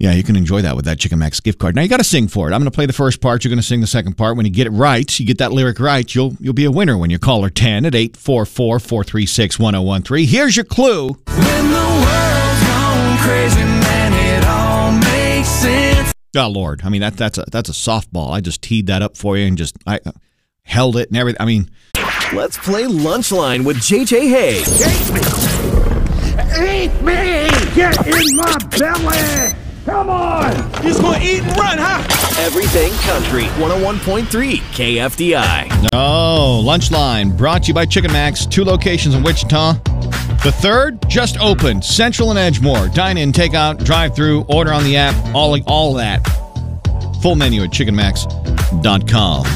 Yeah, 0.00 0.12
you 0.12 0.22
can 0.22 0.36
enjoy 0.36 0.62
that 0.62 0.76
with 0.76 0.84
that 0.84 1.00
Chicken 1.00 1.18
Max 1.18 1.40
gift 1.40 1.58
card. 1.58 1.74
Now 1.74 1.82
you 1.82 1.88
got 1.88 1.96
to 1.96 2.04
sing 2.04 2.28
for 2.28 2.48
it. 2.48 2.52
I'm 2.52 2.60
going 2.60 2.70
to 2.70 2.74
play 2.74 2.86
the 2.86 2.92
first 2.92 3.20
part. 3.20 3.42
You're 3.42 3.48
going 3.50 3.58
to 3.58 3.66
sing 3.66 3.80
the 3.80 3.86
second 3.88 4.16
part. 4.16 4.36
When 4.36 4.46
you 4.46 4.52
get 4.52 4.68
it 4.68 4.70
right, 4.70 5.18
you 5.18 5.26
get 5.26 5.38
that 5.38 5.50
lyric 5.50 5.80
right, 5.80 6.14
you'll 6.14 6.36
you'll 6.38 6.54
be 6.54 6.66
a 6.66 6.70
winner 6.70 6.96
when 6.96 7.10
you 7.10 7.18
call 7.18 7.42
her 7.42 7.50
10 7.50 7.84
at 7.84 7.94
844-436-1013. 7.94 10.24
Here's 10.26 10.54
your 10.56 10.64
clue. 10.64 11.08
When 11.08 11.16
the 11.16 11.34
world's 11.34 12.66
gone 12.68 13.18
crazy, 13.18 13.56
man, 13.60 14.12
it 14.12 14.44
all 14.46 14.92
makes 14.92 15.48
sense. 15.48 16.12
Oh 16.36 16.48
Lord, 16.48 16.82
I 16.84 16.90
mean 16.90 17.00
that 17.00 17.16
that's 17.16 17.38
a 17.38 17.44
that's 17.50 17.68
a 17.68 17.72
softball. 17.72 18.30
I 18.30 18.40
just 18.40 18.62
teed 18.62 18.86
that 18.86 19.02
up 19.02 19.16
for 19.16 19.36
you 19.36 19.46
and 19.46 19.58
just 19.58 19.74
I 19.84 19.98
uh, 20.06 20.12
held 20.62 20.96
it 20.96 21.08
and 21.08 21.16
everything. 21.16 21.40
I 21.40 21.44
mean, 21.46 21.70
Let's 22.34 22.56
play 22.58 22.84
Lunchline 22.84 23.64
with 23.64 23.78
JJ 23.78 24.28
Hay. 24.28 24.58
Eat 26.60 26.92
me, 27.02 27.02
eat 27.02 27.02
me! 27.02 27.48
Get 27.74 28.06
in 28.06 28.36
my 28.36 28.56
belly! 28.78 29.54
Come 29.88 30.10
on! 30.10 30.52
Just 30.82 31.00
gonna 31.00 31.18
eat 31.24 31.40
and 31.40 31.56
run, 31.56 31.78
huh? 31.80 32.04
Everything 32.44 32.92
Country 33.08 33.44
101.3 33.58 34.56
KFDI. 34.58 35.88
oh, 35.94 36.60
Lunch 36.62 36.90
Line 36.90 37.34
brought 37.34 37.62
to 37.62 37.68
you 37.68 37.74
by 37.74 37.86
Chicken 37.86 38.12
Max. 38.12 38.44
Two 38.44 38.64
locations 38.64 39.14
in 39.14 39.22
Wichita. 39.22 39.72
The 40.44 40.52
third 40.60 41.08
just 41.08 41.38
opened. 41.38 41.82
Central 41.86 42.30
and 42.30 42.38
Edgemoor. 42.38 42.92
Dine 42.92 43.16
in, 43.16 43.32
take 43.32 43.54
out, 43.54 43.78
drive 43.78 44.14
through, 44.14 44.42
order 44.42 44.74
on 44.74 44.84
the 44.84 44.94
app. 44.94 45.14
All 45.34 45.58
all 45.66 45.94
that. 45.94 46.18
Full 47.22 47.36
menu 47.36 47.62
at 47.62 47.70
chickenmax.com. 47.70 49.46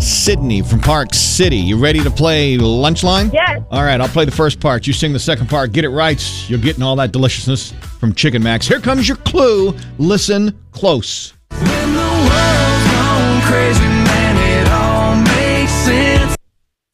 Sydney 0.00 0.62
from 0.62 0.80
Park 0.80 1.14
City. 1.14 1.56
You 1.56 1.76
ready 1.76 2.00
to 2.00 2.10
play 2.10 2.56
Lunchline? 2.56 3.32
Yes. 3.32 3.62
All 3.70 3.82
right, 3.82 4.00
I'll 4.00 4.08
play 4.08 4.24
the 4.24 4.30
first 4.30 4.60
part. 4.60 4.86
You 4.86 4.92
sing 4.92 5.12
the 5.12 5.18
second 5.18 5.48
part. 5.48 5.72
Get 5.72 5.84
it 5.84 5.90
right. 5.90 6.20
You're 6.48 6.58
getting 6.58 6.82
all 6.82 6.96
that 6.96 7.12
deliciousness 7.12 7.72
from 7.98 8.14
Chicken 8.14 8.42
Max. 8.42 8.66
Here 8.66 8.80
comes 8.80 9.06
your 9.06 9.18
clue. 9.18 9.74
Listen 9.98 10.58
close. 10.72 11.34
When 11.50 11.94
the 11.94 12.00
world's 12.00 12.90
gone 12.90 13.42
crazy, 13.42 13.80
man, 13.80 14.36
it 14.36 14.68
all 14.72 15.16
makes 15.16 15.72
sense. 15.72 16.36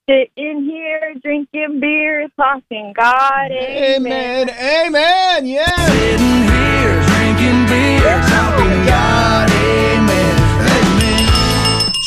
Sit 0.08 0.30
in 0.36 0.64
here 0.64 1.14
drinking 1.22 1.80
beer, 1.80 2.28
talking 2.36 2.92
God. 2.96 3.50
Amen. 3.50 4.50
Amen. 4.50 5.46
Yeah. 5.46 5.66
Sitting 5.86 6.42
here 6.48 7.02
drinking 7.02 7.66
beer, 7.66 8.20
talking 8.28 8.86
God, 8.86 9.50
amen. 9.50 9.50
Amen. 9.50 9.55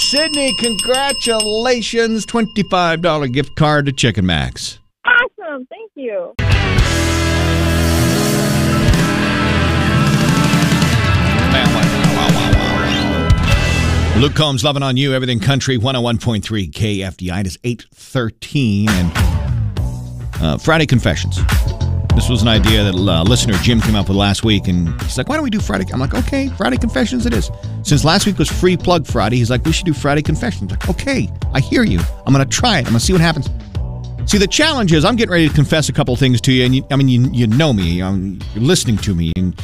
Sydney, 0.09 0.55
congratulations. 0.55 2.25
$25 2.25 3.31
gift 3.31 3.55
card 3.55 3.85
to 3.85 3.91
Chicken 3.91 4.25
Max. 4.25 4.79
Awesome. 5.05 5.67
Thank 5.67 5.91
you. 5.93 6.33
Luke 14.19 14.33
Combs, 14.33 14.63
loving 14.63 14.81
on 14.81 14.97
you. 14.97 15.13
Everything 15.13 15.39
Country 15.39 15.77
101.3 15.77 16.71
KFDI. 16.71 17.41
It 17.41 17.45
is 17.45 17.59
813 17.63 18.89
and 18.89 19.11
uh, 20.41 20.57
Friday 20.57 20.87
Confessions. 20.87 21.37
This 22.19 22.27
was 22.27 22.41
an 22.41 22.49
idea 22.49 22.83
that 22.83 22.95
uh, 22.95 23.23
listener 23.23 23.53
Jim 23.63 23.79
came 23.79 23.95
up 23.95 24.09
with 24.09 24.17
last 24.17 24.43
week, 24.43 24.67
and 24.67 24.89
he's 25.03 25.17
like, 25.17 25.29
"Why 25.29 25.35
don't 25.35 25.43
we 25.45 25.49
do 25.49 25.61
Friday?" 25.61 25.85
I'm 25.93 26.01
like, 26.01 26.13
"Okay, 26.13 26.49
Friday 26.49 26.75
Confessions 26.75 27.25
it 27.25 27.33
is." 27.33 27.49
Since 27.83 28.03
last 28.03 28.25
week 28.25 28.37
was 28.37 28.51
Free 28.51 28.75
Plug 28.75 29.07
Friday, 29.07 29.37
he's 29.37 29.49
like, 29.49 29.63
"We 29.63 29.71
should 29.71 29.85
do 29.85 29.93
Friday 29.93 30.21
Confessions." 30.21 30.63
I'm 30.69 30.79
like, 30.79 30.89
"Okay, 30.89 31.31
I 31.53 31.61
hear 31.61 31.83
you. 31.83 32.01
I'm 32.25 32.33
to 32.33 32.45
try 32.45 32.79
it. 32.79 32.87
I'm 32.87 32.91
to 32.91 32.99
see 32.99 33.13
what 33.13 33.21
happens." 33.21 33.49
See, 34.29 34.37
the 34.37 34.47
challenge 34.47 34.91
is 34.91 35.05
I'm 35.05 35.15
getting 35.15 35.31
ready 35.31 35.47
to 35.47 35.55
confess 35.55 35.87
a 35.87 35.93
couple 35.93 36.13
things 36.17 36.41
to 36.41 36.51
you, 36.51 36.65
and 36.65 36.75
you, 36.75 36.85
I 36.91 36.97
mean, 36.97 37.07
you, 37.07 37.29
you 37.31 37.47
know 37.47 37.71
me, 37.71 38.01
um, 38.01 38.37
you're 38.53 38.65
listening 38.65 38.97
to 38.97 39.15
me, 39.15 39.31
and 39.37 39.55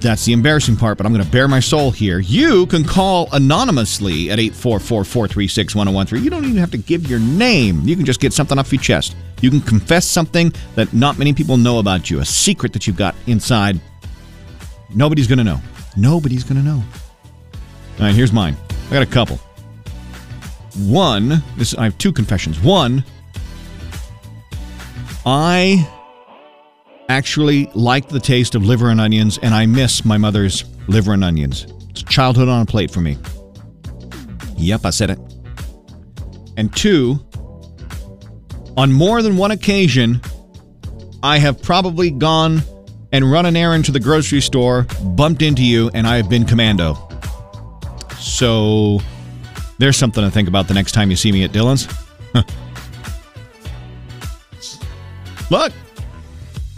that's 0.00 0.24
the 0.24 0.32
embarrassing 0.32 0.76
part, 0.76 0.96
but 0.96 1.06
I'm 1.06 1.12
going 1.12 1.24
to 1.24 1.30
bare 1.30 1.48
my 1.48 1.60
soul 1.60 1.90
here. 1.90 2.18
You 2.18 2.66
can 2.66 2.84
call 2.84 3.28
anonymously 3.32 4.30
at 4.30 4.38
844-436-1013. 4.38 6.22
You 6.22 6.30
don't 6.30 6.44
even 6.44 6.56
have 6.56 6.70
to 6.70 6.78
give 6.78 7.08
your 7.08 7.20
name. 7.20 7.82
You 7.84 7.96
can 7.96 8.04
just 8.04 8.20
get 8.20 8.32
something 8.32 8.58
off 8.58 8.72
your 8.72 8.80
chest. 8.80 9.16
You 9.40 9.50
can 9.50 9.60
confess 9.60 10.06
something 10.06 10.52
that 10.74 10.92
not 10.92 11.18
many 11.18 11.32
people 11.32 11.56
know 11.56 11.78
about 11.78 12.10
you, 12.10 12.20
a 12.20 12.24
secret 12.24 12.72
that 12.72 12.86
you've 12.86 12.96
got 12.96 13.14
inside. 13.26 13.80
Nobody's 14.94 15.26
going 15.26 15.38
to 15.38 15.44
know. 15.44 15.60
Nobody's 15.96 16.44
going 16.44 16.56
to 16.56 16.62
know. 16.62 16.82
All 17.98 18.06
right, 18.06 18.14
here's 18.14 18.32
mine. 18.32 18.56
I 18.88 18.94
got 18.94 19.02
a 19.02 19.06
couple. 19.06 19.36
One, 20.78 21.42
this 21.56 21.74
I 21.74 21.84
have 21.84 21.98
two 21.98 22.12
confessions. 22.12 22.60
One, 22.60 23.04
I 25.26 25.86
actually 27.10 27.68
like 27.74 28.08
the 28.08 28.20
taste 28.20 28.54
of 28.54 28.64
liver 28.64 28.88
and 28.88 29.00
onions, 29.00 29.38
and 29.42 29.52
I 29.52 29.66
miss 29.66 30.04
my 30.04 30.16
mother's 30.16 30.64
liver 30.86 31.12
and 31.12 31.24
onions. 31.24 31.66
It's 31.90 32.02
childhood 32.04 32.48
on 32.48 32.62
a 32.62 32.66
plate 32.66 32.90
for 32.90 33.00
me. 33.00 33.18
Yep, 34.56 34.84
I 34.84 34.90
said 34.90 35.10
it. 35.10 35.18
And 36.56 36.74
two, 36.74 37.18
on 38.76 38.92
more 38.92 39.22
than 39.22 39.36
one 39.36 39.50
occasion, 39.50 40.20
I 41.22 41.38
have 41.38 41.60
probably 41.60 42.10
gone 42.10 42.62
and 43.12 43.30
run 43.30 43.44
an 43.44 43.56
errand 43.56 43.84
to 43.86 43.92
the 43.92 43.98
grocery 43.98 44.40
store, 44.40 44.86
bumped 45.16 45.42
into 45.42 45.64
you, 45.64 45.90
and 45.92 46.06
I 46.06 46.16
have 46.16 46.30
been 46.30 46.44
commando. 46.44 46.96
So 48.18 49.00
there's 49.78 49.96
something 49.96 50.22
to 50.22 50.30
think 50.30 50.48
about 50.48 50.68
the 50.68 50.74
next 50.74 50.92
time 50.92 51.10
you 51.10 51.16
see 51.16 51.32
me 51.32 51.42
at 51.42 51.50
Dillons. 51.50 51.88
Look, 55.50 55.72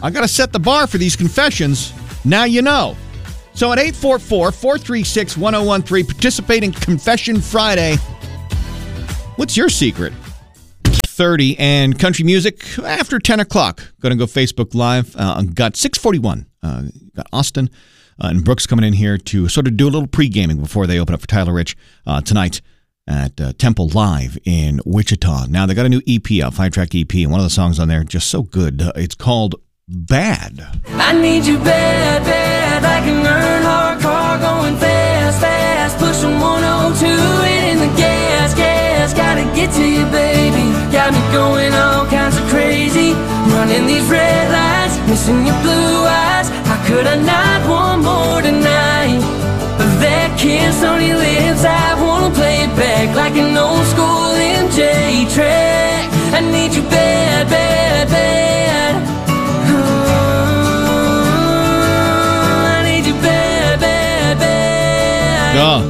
I 0.02 0.10
got 0.10 0.22
to 0.22 0.28
set 0.28 0.52
the 0.52 0.58
bar 0.58 0.86
for 0.86 0.98
these 0.98 1.16
confessions. 1.16 1.92
Now 2.24 2.44
you 2.44 2.60
know. 2.60 2.96
So 3.54 3.72
at 3.72 3.78
844 3.78 4.52
436 4.52 5.36
1013, 5.36 6.06
participate 6.06 6.64
in 6.64 6.72
Confession 6.72 7.40
Friday. 7.40 7.96
What's 9.36 9.56
your 9.56 9.68
secret? 9.68 10.12
30 10.84 11.58
and 11.58 11.98
country 11.98 12.24
music 12.24 12.78
after 12.80 13.18
10 13.18 13.40
o'clock. 13.40 13.92
Going 14.00 14.16
to 14.16 14.18
go 14.18 14.24
Facebook 14.26 14.74
Live. 14.74 15.14
Uh, 15.16 15.42
got 15.42 15.76
641. 15.76 16.46
Uh, 16.62 16.84
got 17.14 17.26
Austin 17.32 17.70
uh, 18.20 18.28
and 18.28 18.44
Brooks 18.44 18.66
coming 18.66 18.84
in 18.84 18.94
here 18.94 19.18
to 19.18 19.48
sort 19.48 19.66
of 19.66 19.76
do 19.76 19.86
a 19.86 19.90
little 19.90 20.08
pre 20.08 20.28
gaming 20.28 20.58
before 20.58 20.86
they 20.86 20.98
open 20.98 21.14
up 21.14 21.20
for 21.20 21.26
Tyler 21.26 21.52
Rich 21.52 21.76
uh, 22.06 22.20
tonight 22.20 22.60
at 23.06 23.40
uh, 23.40 23.52
Temple 23.58 23.88
Live 23.88 24.38
in 24.44 24.80
Wichita. 24.84 25.46
Now 25.46 25.66
they 25.66 25.74
got 25.74 25.86
a 25.86 25.88
new 25.88 26.02
EP 26.06 26.42
out, 26.42 26.54
five 26.54 26.72
track 26.72 26.94
EP, 26.94 27.12
and 27.14 27.30
one 27.30 27.40
of 27.40 27.44
the 27.44 27.50
songs 27.50 27.78
on 27.78 27.88
there 27.88 28.04
just 28.04 28.28
so 28.28 28.42
good. 28.42 28.80
Uh, 28.80 28.92
it's 28.94 29.14
called 29.14 29.56
Bad. 29.88 30.62
I 30.94 31.12
need 31.12 31.44
you 31.44 31.58
bad, 31.58 32.22
bad. 32.22 32.84
I 32.84 33.02
can 33.02 33.18
earn 33.26 33.62
hard 33.66 34.00
car 34.00 34.38
going 34.38 34.76
fast, 34.76 35.40
fast. 35.40 35.98
Pushing 35.98 36.38
102 36.38 37.06
in 37.10 37.82
the 37.82 37.90
gas, 37.98 38.54
gas. 38.54 39.12
Gotta 39.12 39.42
get 39.58 39.74
to 39.74 39.82
you, 39.82 40.06
baby. 40.14 40.70
Got 40.94 41.10
me 41.10 41.18
going 41.34 41.74
all 41.74 42.06
kinds 42.06 42.38
of 42.38 42.46
crazy. 42.46 43.10
Running 43.50 43.88
these 43.90 44.06
red 44.06 44.46
lights, 44.54 45.02
missing 45.10 45.44
your 45.44 45.58
blue 45.66 46.06
eyes. 46.06 46.48
How 46.62 46.78
could 46.86 47.08
I 47.08 47.18
not 47.18 47.66
want 47.66 48.02
more 48.06 48.40
tonight? 48.40 49.18
But 49.82 49.90
that 49.98 50.38
kiss 50.38 50.78
on 50.84 51.02
your 51.02 51.18
lips, 51.18 51.64
I 51.66 51.98
wanna 51.98 52.30
play 52.30 52.62
it 52.62 52.72
back 52.78 53.16
like 53.16 53.34
an 53.34 53.58
old 53.58 53.84
school 53.90 54.30
MJ 54.38 55.26
track. 55.34 56.06
I 56.32 56.40
need 56.40 56.72
you 56.72 56.82
bad, 56.82 57.01
Oh, 65.54 65.86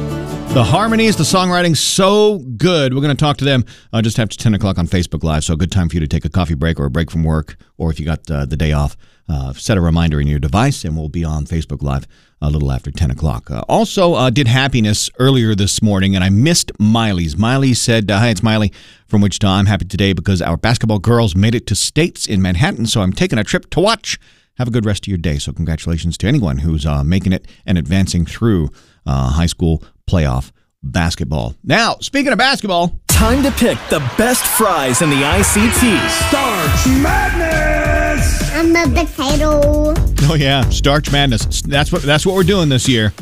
the 0.53 0.61
harmonies, 0.61 1.15
the 1.15 1.23
songwriting, 1.23 1.75
so 1.77 2.39
good. 2.57 2.93
We're 2.93 2.99
going 2.99 3.15
to 3.15 3.19
talk 3.19 3.37
to 3.37 3.45
them 3.45 3.63
uh, 3.93 4.01
just 4.01 4.19
after 4.19 4.35
10 4.37 4.53
o'clock 4.53 4.77
on 4.77 4.87
Facebook 4.87 5.23
Live. 5.23 5.45
So, 5.45 5.53
a 5.53 5.57
good 5.57 5.71
time 5.71 5.87
for 5.87 5.95
you 5.95 6.01
to 6.01 6.07
take 6.07 6.25
a 6.25 6.29
coffee 6.29 6.53
break 6.53 6.81
or 6.81 6.85
a 6.85 6.91
break 6.91 7.09
from 7.09 7.23
work, 7.23 7.55
or 7.77 7.89
if 7.89 7.97
you 7.97 8.05
got 8.05 8.29
uh, 8.29 8.45
the 8.45 8.57
day 8.57 8.73
off, 8.73 8.97
uh, 9.29 9.53
set 9.53 9.77
a 9.77 9.81
reminder 9.81 10.19
in 10.19 10.27
your 10.27 10.39
device, 10.39 10.83
and 10.83 10.97
we'll 10.97 11.07
be 11.07 11.23
on 11.23 11.45
Facebook 11.45 11.81
Live 11.81 12.05
a 12.41 12.49
little 12.49 12.73
after 12.73 12.91
10 12.91 13.09
o'clock. 13.09 13.49
Uh, 13.49 13.61
also, 13.69 14.15
uh, 14.15 14.29
did 14.29 14.49
happiness 14.49 15.09
earlier 15.17 15.55
this 15.55 15.81
morning, 15.81 16.13
and 16.13 16.25
I 16.25 16.29
missed 16.29 16.73
Miley's. 16.77 17.37
Miley 17.37 17.73
said, 17.73 18.11
Hi, 18.11 18.27
it's 18.27 18.43
Miley 18.43 18.73
from 19.07 19.21
Wichita. 19.21 19.47
I'm 19.47 19.67
happy 19.67 19.85
today 19.85 20.11
because 20.11 20.41
our 20.41 20.57
basketball 20.57 20.99
girls 20.99 21.37
made 21.37 21.55
it 21.55 21.65
to 21.67 21.75
states 21.75 22.27
in 22.27 22.41
Manhattan, 22.41 22.85
so 22.85 23.01
I'm 23.01 23.13
taking 23.13 23.39
a 23.39 23.45
trip 23.45 23.69
to 23.69 23.79
watch. 23.79 24.19
Have 24.57 24.67
a 24.67 24.71
good 24.71 24.85
rest 24.85 25.05
of 25.05 25.07
your 25.07 25.17
day. 25.17 25.39
So, 25.39 25.53
congratulations 25.53 26.17
to 26.17 26.27
anyone 26.27 26.59
who's 26.59 26.85
uh, 26.85 27.03
making 27.03 27.31
it 27.31 27.47
and 27.65 27.77
advancing 27.77 28.25
through 28.25 28.69
uh, 29.05 29.31
high 29.31 29.45
school 29.45 29.83
playoff 30.09 30.51
basketball. 30.81 31.55
Now, 31.63 31.97
speaking 32.01 32.31
of 32.31 32.37
basketball, 32.37 32.99
Time 33.13 33.43
to 33.43 33.51
pick 33.51 33.77
the 33.89 33.99
best 34.17 34.45
fries 34.45 35.01
in 35.01 35.09
the 35.09 35.15
ICT. 35.15 36.09
Starch 36.27 37.01
Madness! 37.01 38.51
I'm 38.53 38.75
a 38.75 39.05
potato. 39.05 39.93
Oh 40.23 40.35
yeah, 40.37 40.67
Starch 40.69 41.09
Madness. 41.11 41.61
That's 41.61 41.91
what 41.91 42.01
that's 42.01 42.25
what 42.25 42.35
we're 42.35 42.43
doing 42.43 42.67
this 42.67 42.89
year. 42.89 43.13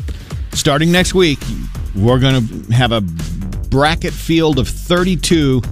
Starting 0.54 0.90
next 0.90 1.14
week, 1.14 1.38
we're 1.94 2.18
going 2.18 2.48
to 2.48 2.72
have 2.72 2.90
a 2.90 3.02
bracket 3.68 4.12
field 4.12 4.58
of 4.58 4.66
32 4.66 5.62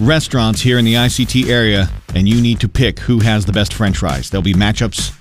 restaurants 0.00 0.60
here 0.60 0.78
in 0.78 0.84
the 0.84 0.94
ICT 0.94 1.48
area 1.48 1.88
and 2.14 2.28
you 2.28 2.42
need 2.42 2.60
to 2.60 2.68
pick 2.68 2.98
who 2.98 3.20
has 3.20 3.46
the 3.46 3.52
best 3.52 3.72
french 3.72 3.98
fries. 3.98 4.28
There'll 4.28 4.42
be 4.42 4.54
matchups 4.54 5.18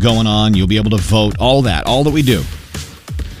going 0.00 0.26
on, 0.26 0.54
you'll 0.54 0.66
be 0.66 0.78
able 0.78 0.90
to 0.90 0.96
vote, 0.96 1.36
all 1.38 1.62
that, 1.62 1.86
all 1.86 2.02
that 2.04 2.12
we 2.12 2.22
do. 2.22 2.42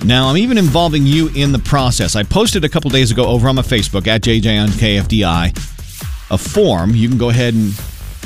Now, 0.04 0.28
I'm 0.28 0.36
even 0.36 0.58
involving 0.58 1.06
you 1.06 1.30
in 1.34 1.52
the 1.52 1.58
process. 1.58 2.14
I 2.14 2.24
posted 2.24 2.62
a 2.62 2.68
couple 2.68 2.90
days 2.90 3.10
ago 3.10 3.24
over 3.24 3.48
on 3.48 3.54
my 3.54 3.62
Facebook 3.62 4.06
at 4.06 4.20
JJ 4.20 4.62
on 4.62 4.68
KFDI 4.68 5.74
a 6.30 6.38
form. 6.38 6.94
You 6.94 7.08
can 7.08 7.16
go 7.16 7.30
ahead 7.30 7.54
and 7.54 7.72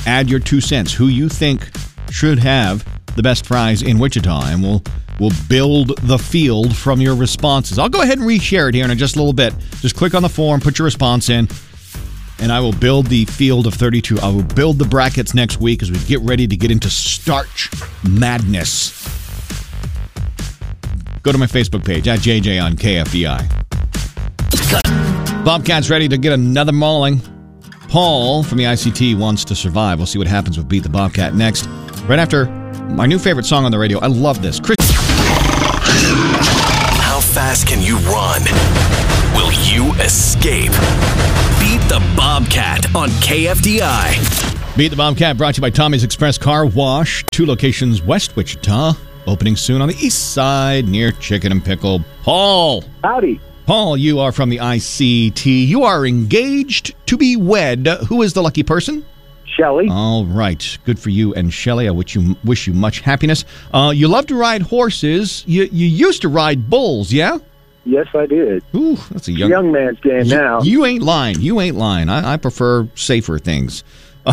add 0.07 0.29
your 0.29 0.41
two 0.41 0.61
cents. 0.61 0.93
Who 0.93 1.07
you 1.07 1.29
think 1.29 1.71
should 2.11 2.39
have 2.41 2.85
the 3.15 3.23
best 3.23 3.47
fries 3.47 3.83
in 3.83 3.99
Wichita, 3.99 4.47
and 4.47 4.63
we'll 4.63 4.83
we'll 5.21 5.33
build 5.49 5.97
the 5.99 6.19
field 6.19 6.77
from 6.77 7.01
your 7.01 7.15
responses. 7.15 7.79
I'll 7.79 7.89
go 7.89 8.03
ahead 8.03 8.19
and 8.19 8.27
reshare 8.27 8.69
it 8.69 8.75
here 8.75 8.91
in 8.91 8.99
just 8.99 9.15
a 9.15 9.19
little 9.19 9.33
bit. 9.33 9.55
Just 9.81 9.95
click 9.95 10.15
on 10.15 10.23
the 10.23 10.29
form, 10.29 10.61
put 10.61 10.79
your 10.79 10.85
response 10.85 11.29
in, 11.29 11.49
and 12.41 12.51
I 12.51 12.61
will 12.61 12.73
build 12.73 13.07
the 13.07 13.25
field 13.27 13.67
of 13.67 13.75
32. 13.75 14.19
I 14.21 14.29
will 14.29 14.43
build 14.43 14.79
the 14.79 14.87
brackets 14.87 15.35
next 15.35 15.61
week 15.61 15.83
as 15.83 15.93
we 15.93 15.99
get 16.01 16.21
ready 16.21 16.47
to 16.47 16.57
get 16.57 16.71
into 16.71 16.91
starch 16.91 17.71
madness. 18.03 19.18
Go 21.23 21.33
to 21.33 21.39
my 21.39 21.47
Facebook 21.47 21.85
page 21.85 22.09
at 22.09 22.21
JJ 22.21 22.63
on 22.63 22.75
KFDI. 22.75 23.45
Bobcat's 25.45 25.91
ready 25.91 26.09
to 26.09 26.19
get 26.19 26.33
another 26.33 26.73
mauling. 26.73 27.21
Paul 27.89 28.43
from 28.43 28.59
the 28.59 28.65
ICT 28.65 29.19
wants 29.19 29.45
to 29.47 29.55
survive. 29.55 29.99
We'll 29.99 30.07
see 30.07 30.19
what 30.19 30.27
happens 30.29 30.59
with 30.59 30.69
Beat 30.69 30.83
the 30.83 30.91
Bobcat 30.91 31.35
next. 31.35 31.67
Right 32.07 32.19
after 32.19 32.47
my 32.91 33.07
new 33.07 33.19
favorite 33.19 33.47
song 33.47 33.65
on 33.65 33.73
the 33.73 33.79
radio. 33.79 33.99
I 34.01 34.07
love 34.09 34.43
this. 34.43 34.61
Chris. 34.61 34.77
How 37.01 37.21
fast 37.21 37.67
can 37.67 37.83
you 37.83 37.97
run? 37.99 38.43
Will 39.35 39.53
you 39.65 39.93
escape? 40.03 40.73
Beat 41.61 41.81
the 41.89 42.03
Bobcat 42.17 42.95
on 42.95 43.09
KFDI. 43.09 44.77
Beat 44.77 44.89
the 44.89 44.97
Bobcat 44.97 45.37
brought 45.37 45.55
to 45.55 45.59
you 45.59 45.63
by 45.63 45.71
Tommy's 45.71 46.05
Express 46.05 46.39
Car 46.39 46.67
Wash. 46.67 47.25
Two 47.31 47.47
locations 47.47 48.03
west 48.03 48.37
Wichita. 48.37 48.95
Opening 49.29 49.57
soon 49.57 49.83
on 49.83 49.89
the 49.89 49.97
east 49.97 50.33
side 50.33 50.89
near 50.89 51.13
Chicken 51.13 51.53
N 51.53 51.61
Pickle. 51.61 52.03
Paul. 52.23 52.83
Howdy. 53.05 53.39
Paul, 53.67 53.99
you 53.99 54.21
are 54.21 54.33
from 54.33 54.49
the 54.49 54.57
ICT. 54.57 55.67
You 55.67 55.83
are 55.83 56.07
engaged 56.07 56.95
to 57.09 57.19
be 57.19 57.37
wed. 57.37 57.87
Who 58.09 58.23
is 58.23 58.33
the 58.33 58.43
lucky 58.43 58.63
person? 58.63 59.05
Shelly. 59.45 59.87
All 59.91 60.25
right. 60.25 60.79
Good 60.87 60.99
for 60.99 61.11
you 61.11 61.35
and 61.35 61.53
Shelly. 61.53 61.87
I 61.89 61.91
wish 61.91 62.15
you 62.15 62.37
wish 62.43 62.67
you 62.67 62.73
much 62.73 63.01
happiness. 63.01 63.45
Uh, 63.75 63.93
you 63.95 64.09
love 64.09 64.25
to 64.29 64.35
ride 64.35 64.63
horses. 64.63 65.45
You 65.47 65.65
you 65.65 65.87
used 65.87 66.23
to 66.23 66.29
ride 66.29 66.71
bulls, 66.71 67.13
yeah? 67.13 67.37
Yes, 67.85 68.07
I 68.15 68.25
did. 68.25 68.65
Ooh, 68.75 68.97
that's 69.11 69.29
a 69.29 69.33
young, 69.33 69.51
young 69.51 69.73
man's 69.73 70.01
game 70.01 70.25
you, 70.25 70.37
now. 70.37 70.63
You 70.63 70.87
ain't 70.87 71.03
lying. 71.03 71.41
You 71.41 71.61
ain't 71.61 71.77
lying. 71.77 72.09
I, 72.09 72.35
I 72.35 72.37
prefer 72.39 72.89
safer 72.95 73.39
things. 73.39 73.85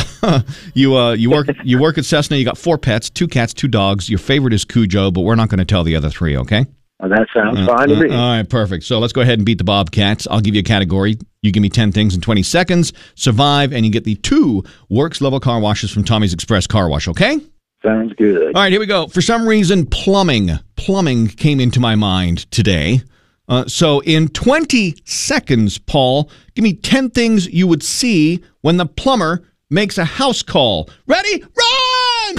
you 0.73 0.95
uh, 0.97 1.13
you 1.13 1.29
work 1.29 1.47
you 1.63 1.79
work 1.79 1.97
at 1.97 2.05
Cessna. 2.05 2.37
You 2.37 2.45
got 2.45 2.57
four 2.57 2.77
pets, 2.77 3.09
two 3.09 3.27
cats, 3.27 3.53
two 3.53 3.67
dogs. 3.67 4.09
Your 4.09 4.19
favorite 4.19 4.53
is 4.53 4.65
Cujo, 4.65 5.11
but 5.11 5.21
we're 5.21 5.35
not 5.35 5.49
going 5.49 5.59
to 5.59 5.65
tell 5.65 5.83
the 5.83 5.95
other 5.95 6.09
three. 6.09 6.37
Okay. 6.37 6.65
Oh, 7.01 7.09
that 7.09 7.27
sounds 7.33 7.59
Uh, 7.59 7.65
fine 7.75 7.89
to 7.89 7.95
uh, 7.95 7.99
me. 7.99 8.09
all 8.15 8.37
right, 8.37 8.49
perfect. 8.49 8.85
So 8.85 8.99
let's 8.99 9.11
go 9.11 9.19
ahead 9.21 9.37
and 9.37 9.45
beat 9.45 9.57
the 9.57 9.65
Bobcats. 9.65 10.27
I'll 10.31 10.39
give 10.39 10.55
you 10.55 10.61
a 10.61 10.63
category. 10.63 11.17
You 11.41 11.51
give 11.51 11.61
me 11.61 11.69
10 11.69 11.91
things 11.91 12.15
in 12.15 12.21
20 12.21 12.41
seconds, 12.41 12.93
survive, 13.15 13.73
and 13.73 13.85
you 13.85 13.91
get 13.91 14.05
the 14.05 14.15
two 14.15 14.63
works 14.89 15.19
level 15.19 15.41
car 15.41 15.59
washes 15.59 15.91
from 15.91 16.05
Tommy's 16.05 16.33
Express 16.33 16.67
Car 16.67 16.87
Wash, 16.87 17.09
okay? 17.09 17.37
Sounds 17.83 18.13
good. 18.17 18.55
All 18.55 18.61
right, 18.61 18.71
here 18.71 18.79
we 18.79 18.85
go. 18.85 19.07
For 19.07 19.21
some 19.21 19.45
reason, 19.45 19.85
plumbing, 19.85 20.51
plumbing 20.77 21.27
came 21.27 21.59
into 21.59 21.81
my 21.81 21.95
mind 21.95 22.49
today. 22.49 23.01
Uh, 23.49 23.65
so 23.67 23.99
in 23.99 24.29
20 24.29 24.95
seconds, 25.03 25.77
Paul, 25.77 26.31
give 26.55 26.63
me 26.63 26.73
10 26.73 27.09
things 27.09 27.45
you 27.47 27.67
would 27.67 27.83
see 27.83 28.41
when 28.61 28.77
the 28.77 28.85
plumber 28.85 29.43
makes 29.75 29.97
a 29.97 30.05
house 30.05 30.41
call. 30.41 30.89
Ready? 31.05 31.43
Run! 31.43 32.37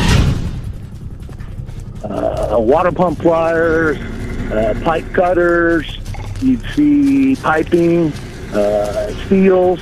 Uh, 2.03 2.57
water 2.59 2.91
pump 2.91 3.19
pliers, 3.19 3.99
uh, 4.51 4.75
pipe 4.83 5.05
cutters. 5.13 5.99
You'd 6.41 6.63
see 6.75 7.37
piping, 7.37 8.13
uh, 8.55 9.13
seals, 9.29 9.81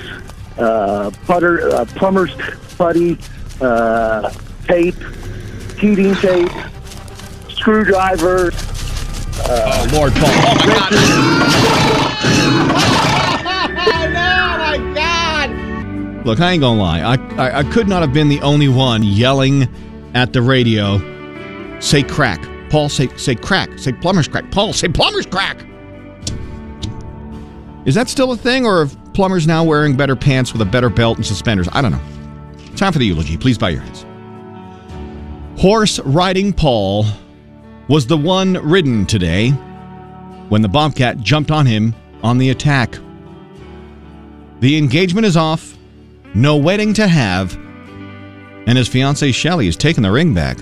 uh, 0.59 1.13
putter, 1.27 1.71
uh, 1.71 1.85
plumber's 1.97 2.35
putty, 2.77 3.17
uh, 3.61 4.31
tape, 4.67 4.97
heating 5.79 6.15
tape, 6.17 6.51
screwdriver. 7.51 8.51
Uh, 9.37 9.47
oh 9.47 9.89
Lord, 9.93 10.13
Paul! 10.15 10.25
Oh 10.27 10.55
my 10.67 11.34
Look, 16.25 16.41
I 16.41 16.53
ain't 16.53 16.61
gonna 16.61 16.81
lie. 16.81 17.01
I, 17.01 17.15
I 17.37 17.59
I 17.59 17.63
could 17.65 17.89
not 17.89 18.01
have 18.03 18.13
been 18.13 18.29
the 18.29 18.41
only 18.41 18.69
one 18.69 19.03
yelling 19.03 19.69
at 20.15 20.33
the 20.33 20.41
radio 20.43 20.99
say 21.81 22.03
crack. 22.03 22.41
Paul, 22.71 22.89
say 22.89 23.09
say 23.17 23.35
crack. 23.35 23.79
Say 23.79 23.93
plumber's 23.93 24.29
crack. 24.29 24.51
Paul, 24.51 24.73
say 24.73 24.89
plumber's 24.89 25.27
crack. 25.27 25.65
Is 27.85 27.95
that 27.95 28.09
still 28.09 28.33
a 28.33 28.37
thing, 28.37 28.65
or 28.65 28.83
are 28.83 28.87
plumbers 29.13 29.47
now 29.47 29.63
wearing 29.63 29.97
better 29.97 30.17
pants 30.17 30.53
with 30.53 30.63
a 30.63 30.65
better 30.65 30.89
belt 30.89 31.19
and 31.19 31.27
suspenders? 31.27 31.69
I 31.73 31.83
don't 31.83 31.93
know. 31.93 32.01
Time 32.77 32.93
for 32.93 32.99
the 32.99 33.07
eulogy. 33.07 33.37
Please 33.37 33.59
bow 33.59 33.69
your 33.69 33.83
heads. 33.83 34.07
Horse 35.61 36.01
riding 36.01 36.53
Paul 36.53 37.05
was 37.89 38.07
the 38.07 38.17
one 38.17 38.55
ridden 38.67 39.05
today 39.05 39.51
when 40.49 40.63
the 40.63 40.69
Bobcat 40.69 41.21
jumped 41.21 41.51
on 41.51 41.67
him 41.67 41.95
on 42.23 42.39
the 42.39 42.51
attack. 42.51 42.99
The 44.61 44.79
engagement 44.79 45.27
is 45.27 45.37
off, 45.37 45.77
no 46.35 46.57
wedding 46.57 46.95
to 46.95 47.07
have, 47.07 47.57
and 48.67 48.79
his 48.79 48.89
fiancee 48.89 49.33
Shelly 49.33 49.67
has 49.67 49.77
taken 49.77 50.03
the 50.03 50.11
ring 50.11 50.35
back 50.35 50.59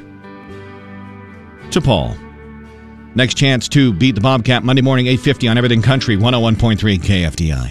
to 1.70 1.80
Paul. 1.80 2.16
Next 3.14 3.34
chance 3.34 3.68
to 3.70 3.92
beat 3.92 4.14
the 4.14 4.20
Bobcat 4.20 4.64
Monday 4.64 4.82
morning 4.82 5.06
8:50 5.06 5.48
on 5.50 5.58
Everything 5.58 5.82
Country 5.82 6.16
101.3 6.16 6.98
KFDI. 6.98 7.70